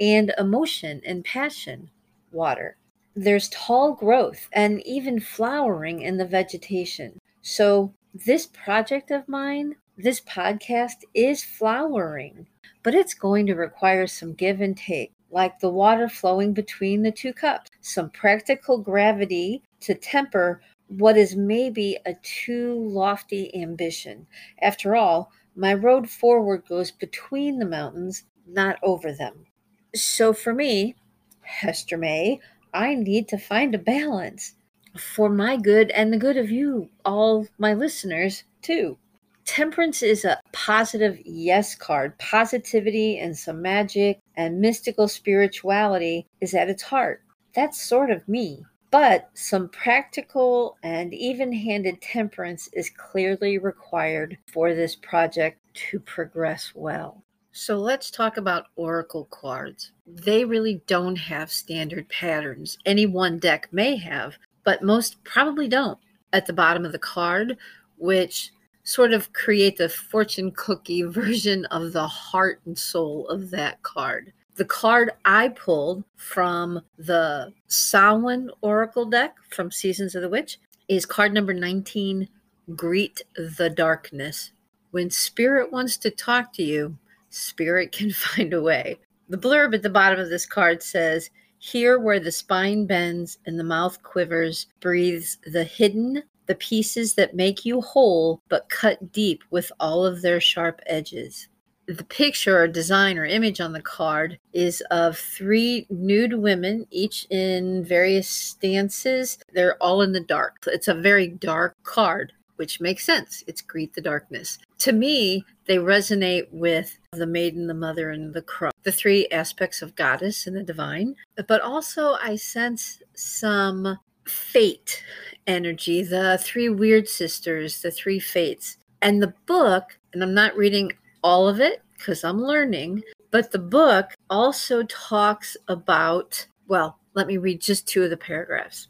and 0.00 0.32
emotion 0.38 1.00
and 1.04 1.24
passion, 1.24 1.90
water. 2.32 2.76
There's 3.14 3.48
tall 3.48 3.94
growth 3.94 4.48
and 4.52 4.86
even 4.86 5.20
flowering 5.20 6.02
in 6.02 6.18
the 6.18 6.26
vegetation. 6.26 7.18
So, 7.42 7.94
this 8.12 8.46
project 8.46 9.10
of 9.10 9.28
mine, 9.28 9.76
this 9.96 10.20
podcast 10.20 11.04
is 11.14 11.42
flowering, 11.42 12.46
but 12.82 12.94
it's 12.94 13.14
going 13.14 13.46
to 13.46 13.54
require 13.54 14.06
some 14.06 14.34
give 14.34 14.60
and 14.60 14.76
take, 14.76 15.12
like 15.30 15.58
the 15.58 15.70
water 15.70 16.08
flowing 16.08 16.52
between 16.52 17.02
the 17.02 17.12
two 17.12 17.32
cups, 17.32 17.70
some 17.80 18.10
practical 18.10 18.78
gravity 18.78 19.62
to 19.80 19.94
temper 19.94 20.60
what 20.88 21.16
is 21.16 21.34
maybe 21.34 21.98
a 22.06 22.14
too 22.22 22.74
lofty 22.88 23.54
ambition. 23.60 24.26
After 24.62 24.94
all, 24.94 25.32
my 25.54 25.74
road 25.74 26.08
forward 26.08 26.64
goes 26.68 26.90
between 26.90 27.58
the 27.58 27.66
mountains, 27.66 28.24
not 28.46 28.78
over 28.82 29.12
them. 29.12 29.46
So 29.94 30.32
for 30.32 30.52
me, 30.52 30.94
Hester 31.42 31.96
May, 31.96 32.40
I 32.74 32.94
need 32.94 33.28
to 33.28 33.38
find 33.38 33.74
a 33.74 33.78
balance 33.78 34.54
for 34.98 35.28
my 35.28 35.56
good 35.56 35.90
and 35.90 36.12
the 36.12 36.18
good 36.18 36.36
of 36.36 36.50
you, 36.50 36.88
all 37.04 37.46
my 37.58 37.74
listeners, 37.74 38.44
too. 38.62 38.98
Temperance 39.44 40.02
is 40.02 40.24
a 40.24 40.40
positive 40.52 41.18
yes 41.24 41.74
card. 41.74 42.18
Positivity 42.18 43.18
and 43.18 43.36
some 43.36 43.62
magic 43.62 44.18
and 44.36 44.60
mystical 44.60 45.06
spirituality 45.06 46.26
is 46.40 46.52
at 46.52 46.68
its 46.68 46.82
heart. 46.82 47.22
That's 47.54 47.80
sort 47.80 48.10
of 48.10 48.26
me. 48.28 48.64
But 48.90 49.30
some 49.34 49.68
practical 49.68 50.76
and 50.82 51.14
even 51.14 51.52
handed 51.52 52.00
temperance 52.00 52.68
is 52.72 52.90
clearly 52.90 53.58
required 53.58 54.38
for 54.52 54.74
this 54.74 54.96
project 54.96 55.60
to 55.90 56.00
progress 56.00 56.72
well. 56.74 57.22
So 57.58 57.78
let's 57.78 58.10
talk 58.10 58.36
about 58.36 58.66
Oracle 58.76 59.24
cards. 59.30 59.92
They 60.06 60.44
really 60.44 60.82
don't 60.86 61.16
have 61.16 61.50
standard 61.50 62.06
patterns. 62.10 62.76
Any 62.84 63.06
one 63.06 63.38
deck 63.38 63.68
may 63.72 63.96
have, 63.96 64.34
but 64.62 64.82
most 64.82 65.24
probably 65.24 65.66
don't. 65.66 65.98
At 66.34 66.44
the 66.44 66.52
bottom 66.52 66.84
of 66.84 66.92
the 66.92 66.98
card, 66.98 67.56
which 67.96 68.52
sort 68.84 69.14
of 69.14 69.32
create 69.32 69.78
the 69.78 69.88
fortune 69.88 70.52
cookie 70.54 71.00
version 71.04 71.64
of 71.66 71.94
the 71.94 72.06
heart 72.06 72.60
and 72.66 72.78
soul 72.78 73.26
of 73.28 73.48
that 73.52 73.82
card. 73.82 74.34
The 74.56 74.66
card 74.66 75.12
I 75.24 75.48
pulled 75.48 76.04
from 76.14 76.82
the 76.98 77.54
Samhain 77.68 78.50
Oracle 78.60 79.06
deck 79.06 79.34
from 79.48 79.70
Seasons 79.72 80.14
of 80.14 80.20
the 80.20 80.28
Witch 80.28 80.58
is 80.88 81.06
card 81.06 81.32
number 81.32 81.54
19 81.54 82.28
Greet 82.74 83.22
the 83.34 83.70
Darkness. 83.70 84.50
When 84.90 85.08
Spirit 85.08 85.72
wants 85.72 85.96
to 85.98 86.10
talk 86.10 86.52
to 86.52 86.62
you, 86.62 86.98
Spirit 87.36 87.92
can 87.92 88.10
find 88.12 88.52
a 88.52 88.62
way. 88.62 88.98
The 89.28 89.38
blurb 89.38 89.74
at 89.74 89.82
the 89.82 89.90
bottom 89.90 90.20
of 90.20 90.30
this 90.30 90.46
card 90.46 90.82
says, 90.82 91.30
Here 91.58 91.98
where 91.98 92.20
the 92.20 92.32
spine 92.32 92.86
bends 92.86 93.38
and 93.46 93.58
the 93.58 93.64
mouth 93.64 94.02
quivers, 94.02 94.66
breathes 94.80 95.38
the 95.44 95.64
hidden 95.64 96.22
the 96.46 96.54
pieces 96.54 97.14
that 97.14 97.34
make 97.34 97.64
you 97.64 97.80
whole 97.80 98.40
but 98.48 98.68
cut 98.68 99.12
deep 99.12 99.42
with 99.50 99.70
all 99.80 100.04
of 100.04 100.22
their 100.22 100.40
sharp 100.40 100.80
edges. 100.86 101.48
The 101.88 102.04
picture 102.04 102.58
or 102.58 102.66
design 102.66 103.16
or 103.16 103.24
image 103.24 103.60
on 103.60 103.72
the 103.72 103.82
card 103.82 104.38
is 104.52 104.80
of 104.90 105.16
three 105.16 105.86
nude 105.88 106.34
women, 106.34 106.86
each 106.90 107.26
in 107.30 107.84
various 107.84 108.28
stances. 108.28 109.38
They're 109.52 109.80
all 109.80 110.02
in 110.02 110.12
the 110.12 110.20
dark. 110.20 110.64
It's 110.66 110.88
a 110.88 110.94
very 110.94 111.28
dark 111.28 111.76
card, 111.84 112.32
which 112.56 112.80
makes 112.80 113.04
sense. 113.04 113.44
It's 113.46 113.60
Greet 113.60 113.94
the 113.94 114.00
Darkness. 114.00 114.58
To 114.78 114.92
me, 114.92 115.44
they 115.66 115.76
resonate 115.76 116.46
with 116.50 116.98
the 117.12 117.26
maiden, 117.26 117.66
the 117.66 117.74
mother, 117.74 118.10
and 118.10 118.34
the 118.34 118.42
crone, 118.42 118.72
the 118.82 118.92
three 118.92 119.26
aspects 119.28 119.82
of 119.82 119.96
goddess 119.96 120.46
and 120.46 120.56
the 120.56 120.62
divine. 120.62 121.16
But 121.48 121.60
also, 121.60 122.16
I 122.22 122.36
sense 122.36 123.02
some 123.14 123.98
fate 124.26 125.02
energy, 125.46 126.02
the 126.02 126.38
three 126.42 126.68
weird 126.68 127.08
sisters, 127.08 127.82
the 127.82 127.90
three 127.90 128.18
fates. 128.18 128.76
And 129.02 129.22
the 129.22 129.34
book, 129.46 129.98
and 130.12 130.22
I'm 130.22 130.34
not 130.34 130.56
reading 130.56 130.92
all 131.22 131.48
of 131.48 131.60
it 131.60 131.82
because 131.96 132.24
I'm 132.24 132.42
learning, 132.42 133.02
but 133.30 133.52
the 133.52 133.58
book 133.58 134.14
also 134.30 134.82
talks 134.84 135.56
about, 135.68 136.46
well, 136.68 136.98
let 137.14 137.26
me 137.26 137.36
read 137.36 137.60
just 137.60 137.86
two 137.86 138.02
of 138.02 138.10
the 138.10 138.16
paragraphs. 138.16 138.88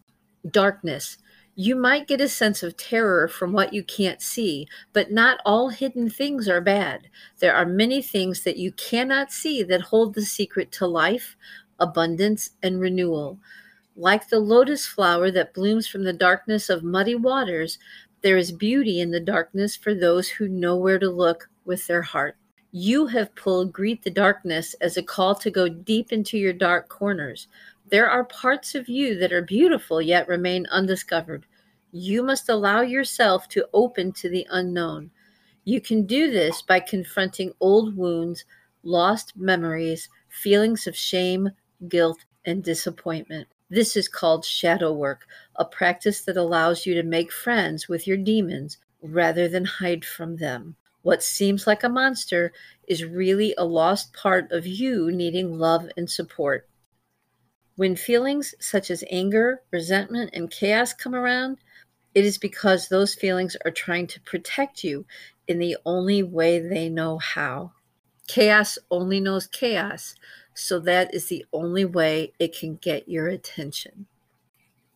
Darkness. 0.51 1.19
You 1.59 1.75
might 1.75 2.07
get 2.07 2.21
a 2.21 2.29
sense 2.29 2.63
of 2.63 2.77
terror 2.77 3.29
from 3.29 3.51
what 3.51 3.73
you 3.73 3.83
can't 3.83 4.21
see, 4.21 4.69
but 4.93 5.11
not 5.11 5.41
all 5.47 5.71
hidden 5.71 6.11
things 6.11 6.51
are 6.51 6.61
bad. 6.61 7.09
There 7.39 7.55
are 7.55 7.65
many 7.65 8.03
things 8.03 8.43
that 8.43 8.59
you 8.59 8.73
cannot 8.73 9.33
see 9.33 9.63
that 9.63 9.81
hold 9.81 10.13
the 10.13 10.21
secret 10.27 10.71
to 10.73 10.87
life, 10.87 11.35
abundance, 11.81 12.51
and 12.63 12.79
renewal. 12.79 13.39
Like 13.97 14.29
the 14.29 14.39
lotus 14.39 14.87
flower 14.87 15.31
that 15.31 15.55
blooms 15.55 15.87
from 15.87 16.05
the 16.05 16.13
darkness 16.13 16.69
of 16.69 16.85
muddy 16.85 17.15
waters, 17.15 17.79
there 18.21 18.37
is 18.37 18.53
beauty 18.53 19.01
in 19.01 19.11
the 19.11 19.19
darkness 19.19 19.77
for 19.77 19.95
those 19.95 20.29
who 20.29 20.49
know 20.49 20.77
where 20.77 20.99
to 20.99 21.09
look 21.09 21.49
with 21.65 21.87
their 21.87 22.03
heart. 22.03 22.37
You 22.73 23.07
have 23.07 23.35
pulled 23.35 23.73
Greet 23.73 24.03
the 24.03 24.11
Darkness 24.11 24.75
as 24.83 24.99
a 24.99 25.03
call 25.03 25.35
to 25.37 25.51
go 25.51 25.71
deep 25.71 26.13
into 26.13 26.37
your 26.37 26.53
dark 26.53 26.91
corners. 26.91 27.49
There 27.89 28.11
are 28.11 28.25
parts 28.25 28.75
of 28.75 28.89
you 28.89 29.17
that 29.21 29.33
are 29.33 29.43
beautiful 29.43 30.03
yet 30.03 30.27
remain 30.27 30.67
undiscovered. 30.73 31.47
You 31.93 32.25
must 32.25 32.49
allow 32.49 32.81
yourself 32.81 33.49
to 33.51 33.69
open 33.73 34.11
to 34.15 34.29
the 34.29 34.45
unknown. 34.51 35.13
You 35.63 35.81
can 35.81 36.05
do 36.05 36.29
this 36.33 36.63
by 36.63 36.81
confronting 36.81 37.53
old 37.61 37.97
wounds, 37.97 38.45
lost 38.83 39.37
memories, 39.37 40.09
feelings 40.29 40.89
of 40.89 40.97
shame, 40.97 41.51
guilt, 41.87 42.25
and 42.45 42.65
disappointment. 42.65 43.47
This 43.71 43.97
is 43.97 44.09
called 44.09 44.45
shadow 44.45 44.93
work, 44.93 45.29
a 45.55 45.65
practice 45.65 46.23
that 46.23 46.37
allows 46.37 46.87
you 46.87 46.95
to 46.95 47.05
make 47.05 47.31
friends 47.31 47.89
with 47.89 48.05
your 48.09 48.17
demons 48.17 48.79
rather 49.01 49.47
than 49.49 49.65
hide 49.65 50.05
from 50.05 50.37
them. 50.37 50.75
What 51.03 51.23
seems 51.23 51.69
like 51.69 51.85
a 51.85 51.89
monster 51.89 52.53
is 52.89 53.05
really 53.05 53.55
a 53.57 53.65
lost 53.65 54.13
part 54.13 54.51
of 54.51 54.67
you 54.67 55.13
needing 55.13 55.57
love 55.57 55.89
and 55.97 56.11
support. 56.11 56.69
When 57.77 57.95
feelings 57.95 58.55
such 58.59 58.91
as 58.91 59.05
anger, 59.11 59.63
resentment, 59.71 60.31
and 60.33 60.51
chaos 60.51 60.93
come 60.93 61.15
around, 61.15 61.59
it 62.15 62.25
is 62.25 62.39
because 62.39 62.89
those 62.89 63.15
feelings 63.15 63.57
are 63.65 63.71
trying 63.71 64.07
to 64.09 64.21
protect 64.23 64.83
you 64.83 65.05
in 65.47 65.59
the 65.59 65.77
only 65.85 66.23
way 66.23 66.59
they 66.59 66.89
know 66.89 67.19
how. 67.19 67.73
Chaos 68.27 68.79
only 68.91 69.21
knows 69.21 69.47
chaos, 69.47 70.15
so 70.55 70.81
that 70.81 71.15
is 71.15 71.27
the 71.27 71.45
only 71.53 71.85
way 71.85 72.33
it 72.39 72.59
can 72.59 72.77
get 72.77 73.09
your 73.09 73.29
attention. 73.29 74.07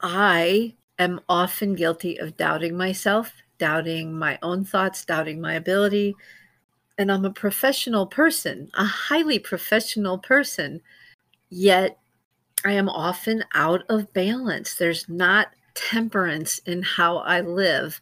I 0.01 0.75
am 0.99 1.21
often 1.29 1.75
guilty 1.75 2.19
of 2.19 2.39
doubting 2.39 2.77
myself, 2.77 3.35
doubting 3.59 4.19
my 4.19 4.39
own 4.43 4.65
thoughts, 4.65 5.05
doubting 5.05 5.41
my 5.41 5.53
ability. 5.53 6.17
And 6.97 7.13
I'm 7.13 7.27
a 7.27 7.31
professional 7.31 8.07
person, 8.07 8.71
a 8.75 8.85
highly 8.85 9.39
professional 9.39 10.19
person, 10.19 10.81
yet 11.51 12.00
I 12.65 12.73
am 12.73 12.89
often 12.89 13.45
out 13.55 13.85
of 13.89 14.13
balance. 14.13 14.75
There's 14.75 15.09
not 15.09 15.49
temperance 15.75 16.59
in 16.67 16.83
how 16.83 17.19
I 17.19 17.41
live. 17.41 18.01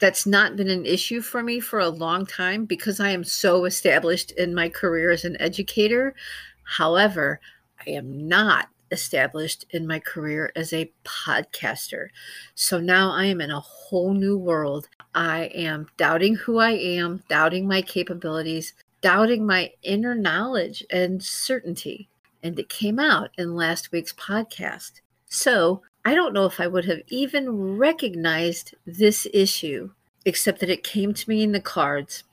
That's 0.00 0.26
not 0.26 0.56
been 0.56 0.70
an 0.70 0.86
issue 0.86 1.20
for 1.20 1.42
me 1.42 1.60
for 1.60 1.78
a 1.78 1.90
long 1.90 2.24
time 2.24 2.64
because 2.64 3.00
I 3.00 3.10
am 3.10 3.24
so 3.24 3.66
established 3.66 4.30
in 4.32 4.54
my 4.54 4.70
career 4.70 5.10
as 5.10 5.24
an 5.26 5.36
educator. 5.40 6.14
However, 6.62 7.40
I 7.86 7.90
am 7.90 8.26
not 8.26 8.68
established 8.90 9.66
in 9.70 9.86
my 9.86 9.98
career 9.98 10.50
as 10.56 10.72
a 10.72 10.90
podcaster. 11.04 12.08
So 12.54 12.80
now 12.80 13.12
I 13.12 13.26
am 13.26 13.40
in 13.40 13.50
a 13.50 13.60
whole 13.60 14.14
new 14.14 14.36
world. 14.38 14.88
I 15.14 15.44
am 15.54 15.88
doubting 15.96 16.36
who 16.36 16.58
I 16.58 16.70
am, 16.70 17.22
doubting 17.28 17.68
my 17.68 17.82
capabilities, 17.82 18.72
doubting 19.00 19.46
my 19.46 19.72
inner 19.82 20.14
knowledge 20.14 20.84
and 20.90 21.22
certainty. 21.22 22.09
And 22.42 22.58
it 22.58 22.68
came 22.68 22.98
out 22.98 23.30
in 23.36 23.54
last 23.54 23.92
week's 23.92 24.12
podcast. 24.12 25.00
So 25.26 25.82
I 26.04 26.14
don't 26.14 26.32
know 26.32 26.46
if 26.46 26.60
I 26.60 26.66
would 26.66 26.86
have 26.86 27.02
even 27.08 27.76
recognized 27.76 28.74
this 28.86 29.26
issue, 29.32 29.90
except 30.24 30.60
that 30.60 30.70
it 30.70 30.82
came 30.82 31.12
to 31.14 31.28
me 31.28 31.42
in 31.42 31.52
the 31.52 31.60
cards. 31.60 32.24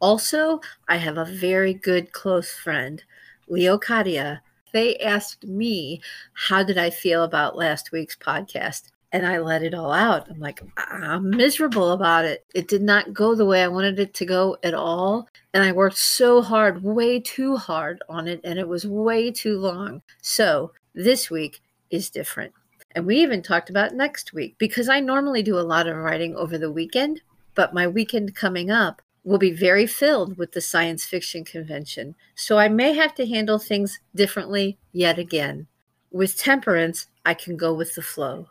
Also, 0.00 0.60
I 0.88 0.96
have 0.96 1.18
a 1.18 1.24
very 1.24 1.74
good 1.74 2.12
close 2.12 2.50
friend 2.50 3.02
Leocadia, 3.50 4.40
they 4.72 4.96
asked 4.96 5.44
me, 5.44 6.00
how 6.32 6.62
did 6.62 6.78
I 6.78 6.90
feel 6.90 7.22
about 7.22 7.56
last 7.56 7.92
week's 7.92 8.16
podcast? 8.16 8.90
And 9.12 9.26
I 9.26 9.38
let 9.38 9.62
it 9.62 9.74
all 9.74 9.92
out. 9.92 10.30
I'm 10.30 10.40
like, 10.40 10.62
I'm 10.76 11.30
miserable 11.30 11.92
about 11.92 12.24
it. 12.24 12.46
It 12.54 12.66
did 12.66 12.82
not 12.82 13.12
go 13.12 13.34
the 13.34 13.44
way 13.44 13.62
I 13.62 13.68
wanted 13.68 13.98
it 13.98 14.14
to 14.14 14.24
go 14.24 14.56
at 14.62 14.72
all. 14.72 15.28
And 15.52 15.62
I 15.62 15.72
worked 15.72 15.98
so 15.98 16.40
hard, 16.40 16.82
way 16.82 17.20
too 17.20 17.56
hard 17.56 18.02
on 18.08 18.26
it, 18.26 18.40
and 18.42 18.58
it 18.58 18.68
was 18.68 18.86
way 18.86 19.30
too 19.30 19.58
long. 19.58 20.00
So 20.22 20.72
this 20.94 21.30
week 21.30 21.60
is 21.90 22.08
different. 22.08 22.54
And 22.94 23.06
we 23.06 23.18
even 23.18 23.42
talked 23.42 23.68
about 23.68 23.94
next 23.94 24.32
week 24.32 24.56
because 24.58 24.88
I 24.88 25.00
normally 25.00 25.42
do 25.42 25.58
a 25.58 25.60
lot 25.60 25.86
of 25.86 25.96
writing 25.96 26.34
over 26.34 26.56
the 26.56 26.72
weekend, 26.72 27.20
but 27.54 27.74
my 27.74 27.86
weekend 27.86 28.34
coming 28.34 28.70
up, 28.70 29.02
will 29.24 29.38
be 29.38 29.52
very 29.52 29.86
filled 29.86 30.36
with 30.36 30.52
the 30.52 30.60
science 30.60 31.04
fiction 31.04 31.44
convention, 31.44 32.14
so 32.34 32.58
I 32.58 32.68
may 32.68 32.92
have 32.94 33.14
to 33.16 33.26
handle 33.26 33.58
things 33.58 34.00
differently 34.14 34.78
yet 34.92 35.18
again. 35.18 35.66
With 36.10 36.36
temperance, 36.36 37.06
I 37.24 37.34
can 37.34 37.56
go 37.56 37.72
with 37.72 37.94
the 37.94 38.02
flow. 38.02 38.48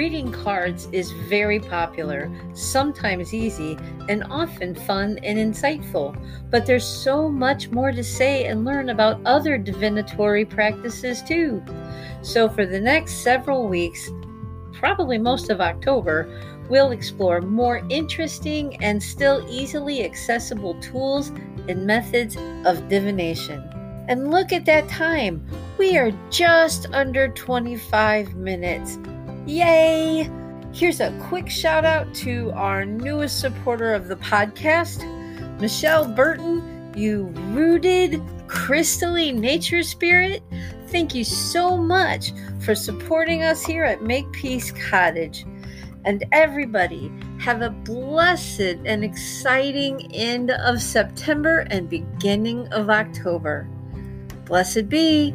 Reading 0.00 0.32
cards 0.32 0.88
is 0.92 1.12
very 1.28 1.60
popular, 1.60 2.32
sometimes 2.54 3.34
easy, 3.34 3.76
and 4.08 4.24
often 4.30 4.74
fun 4.74 5.18
and 5.22 5.36
insightful. 5.38 6.16
But 6.48 6.64
there's 6.64 6.86
so 6.86 7.28
much 7.28 7.68
more 7.68 7.92
to 7.92 8.02
say 8.02 8.46
and 8.46 8.64
learn 8.64 8.88
about 8.88 9.20
other 9.26 9.58
divinatory 9.58 10.46
practices 10.46 11.20
too. 11.20 11.62
So, 12.22 12.48
for 12.48 12.64
the 12.64 12.80
next 12.80 13.22
several 13.22 13.68
weeks, 13.68 14.08
probably 14.72 15.18
most 15.18 15.50
of 15.50 15.60
October, 15.60 16.26
we'll 16.70 16.92
explore 16.92 17.42
more 17.42 17.84
interesting 17.90 18.82
and 18.82 19.02
still 19.02 19.46
easily 19.50 20.02
accessible 20.02 20.80
tools 20.80 21.28
and 21.68 21.86
methods 21.86 22.38
of 22.64 22.88
divination. 22.88 23.62
And 24.08 24.30
look 24.30 24.50
at 24.50 24.64
that 24.64 24.88
time! 24.88 25.46
We 25.76 25.98
are 25.98 26.10
just 26.30 26.86
under 26.90 27.28
25 27.28 28.34
minutes. 28.34 28.98
Yay! 29.46 30.30
Here's 30.72 31.00
a 31.00 31.16
quick 31.28 31.48
shout 31.48 31.84
out 31.84 32.14
to 32.16 32.52
our 32.52 32.84
newest 32.84 33.40
supporter 33.40 33.94
of 33.94 34.06
the 34.08 34.16
podcast, 34.16 35.02
Michelle 35.60 36.06
Burton. 36.06 36.92
You 36.94 37.24
rooted, 37.52 38.20
crystally 38.46 39.34
nature 39.34 39.82
spirit. 39.82 40.42
Thank 40.88 41.14
you 41.14 41.24
so 41.24 41.76
much 41.76 42.32
for 42.60 42.74
supporting 42.74 43.42
us 43.42 43.64
here 43.64 43.84
at 43.84 44.02
Makepeace 44.02 44.72
Cottage. 44.72 45.46
And 46.04 46.24
everybody, 46.32 47.10
have 47.38 47.62
a 47.62 47.70
blessed 47.70 48.76
and 48.84 49.02
exciting 49.02 50.14
end 50.14 50.50
of 50.50 50.82
September 50.82 51.60
and 51.70 51.88
beginning 51.88 52.68
of 52.68 52.90
October. 52.90 53.66
Blessed 54.44 54.88
be. 54.88 55.34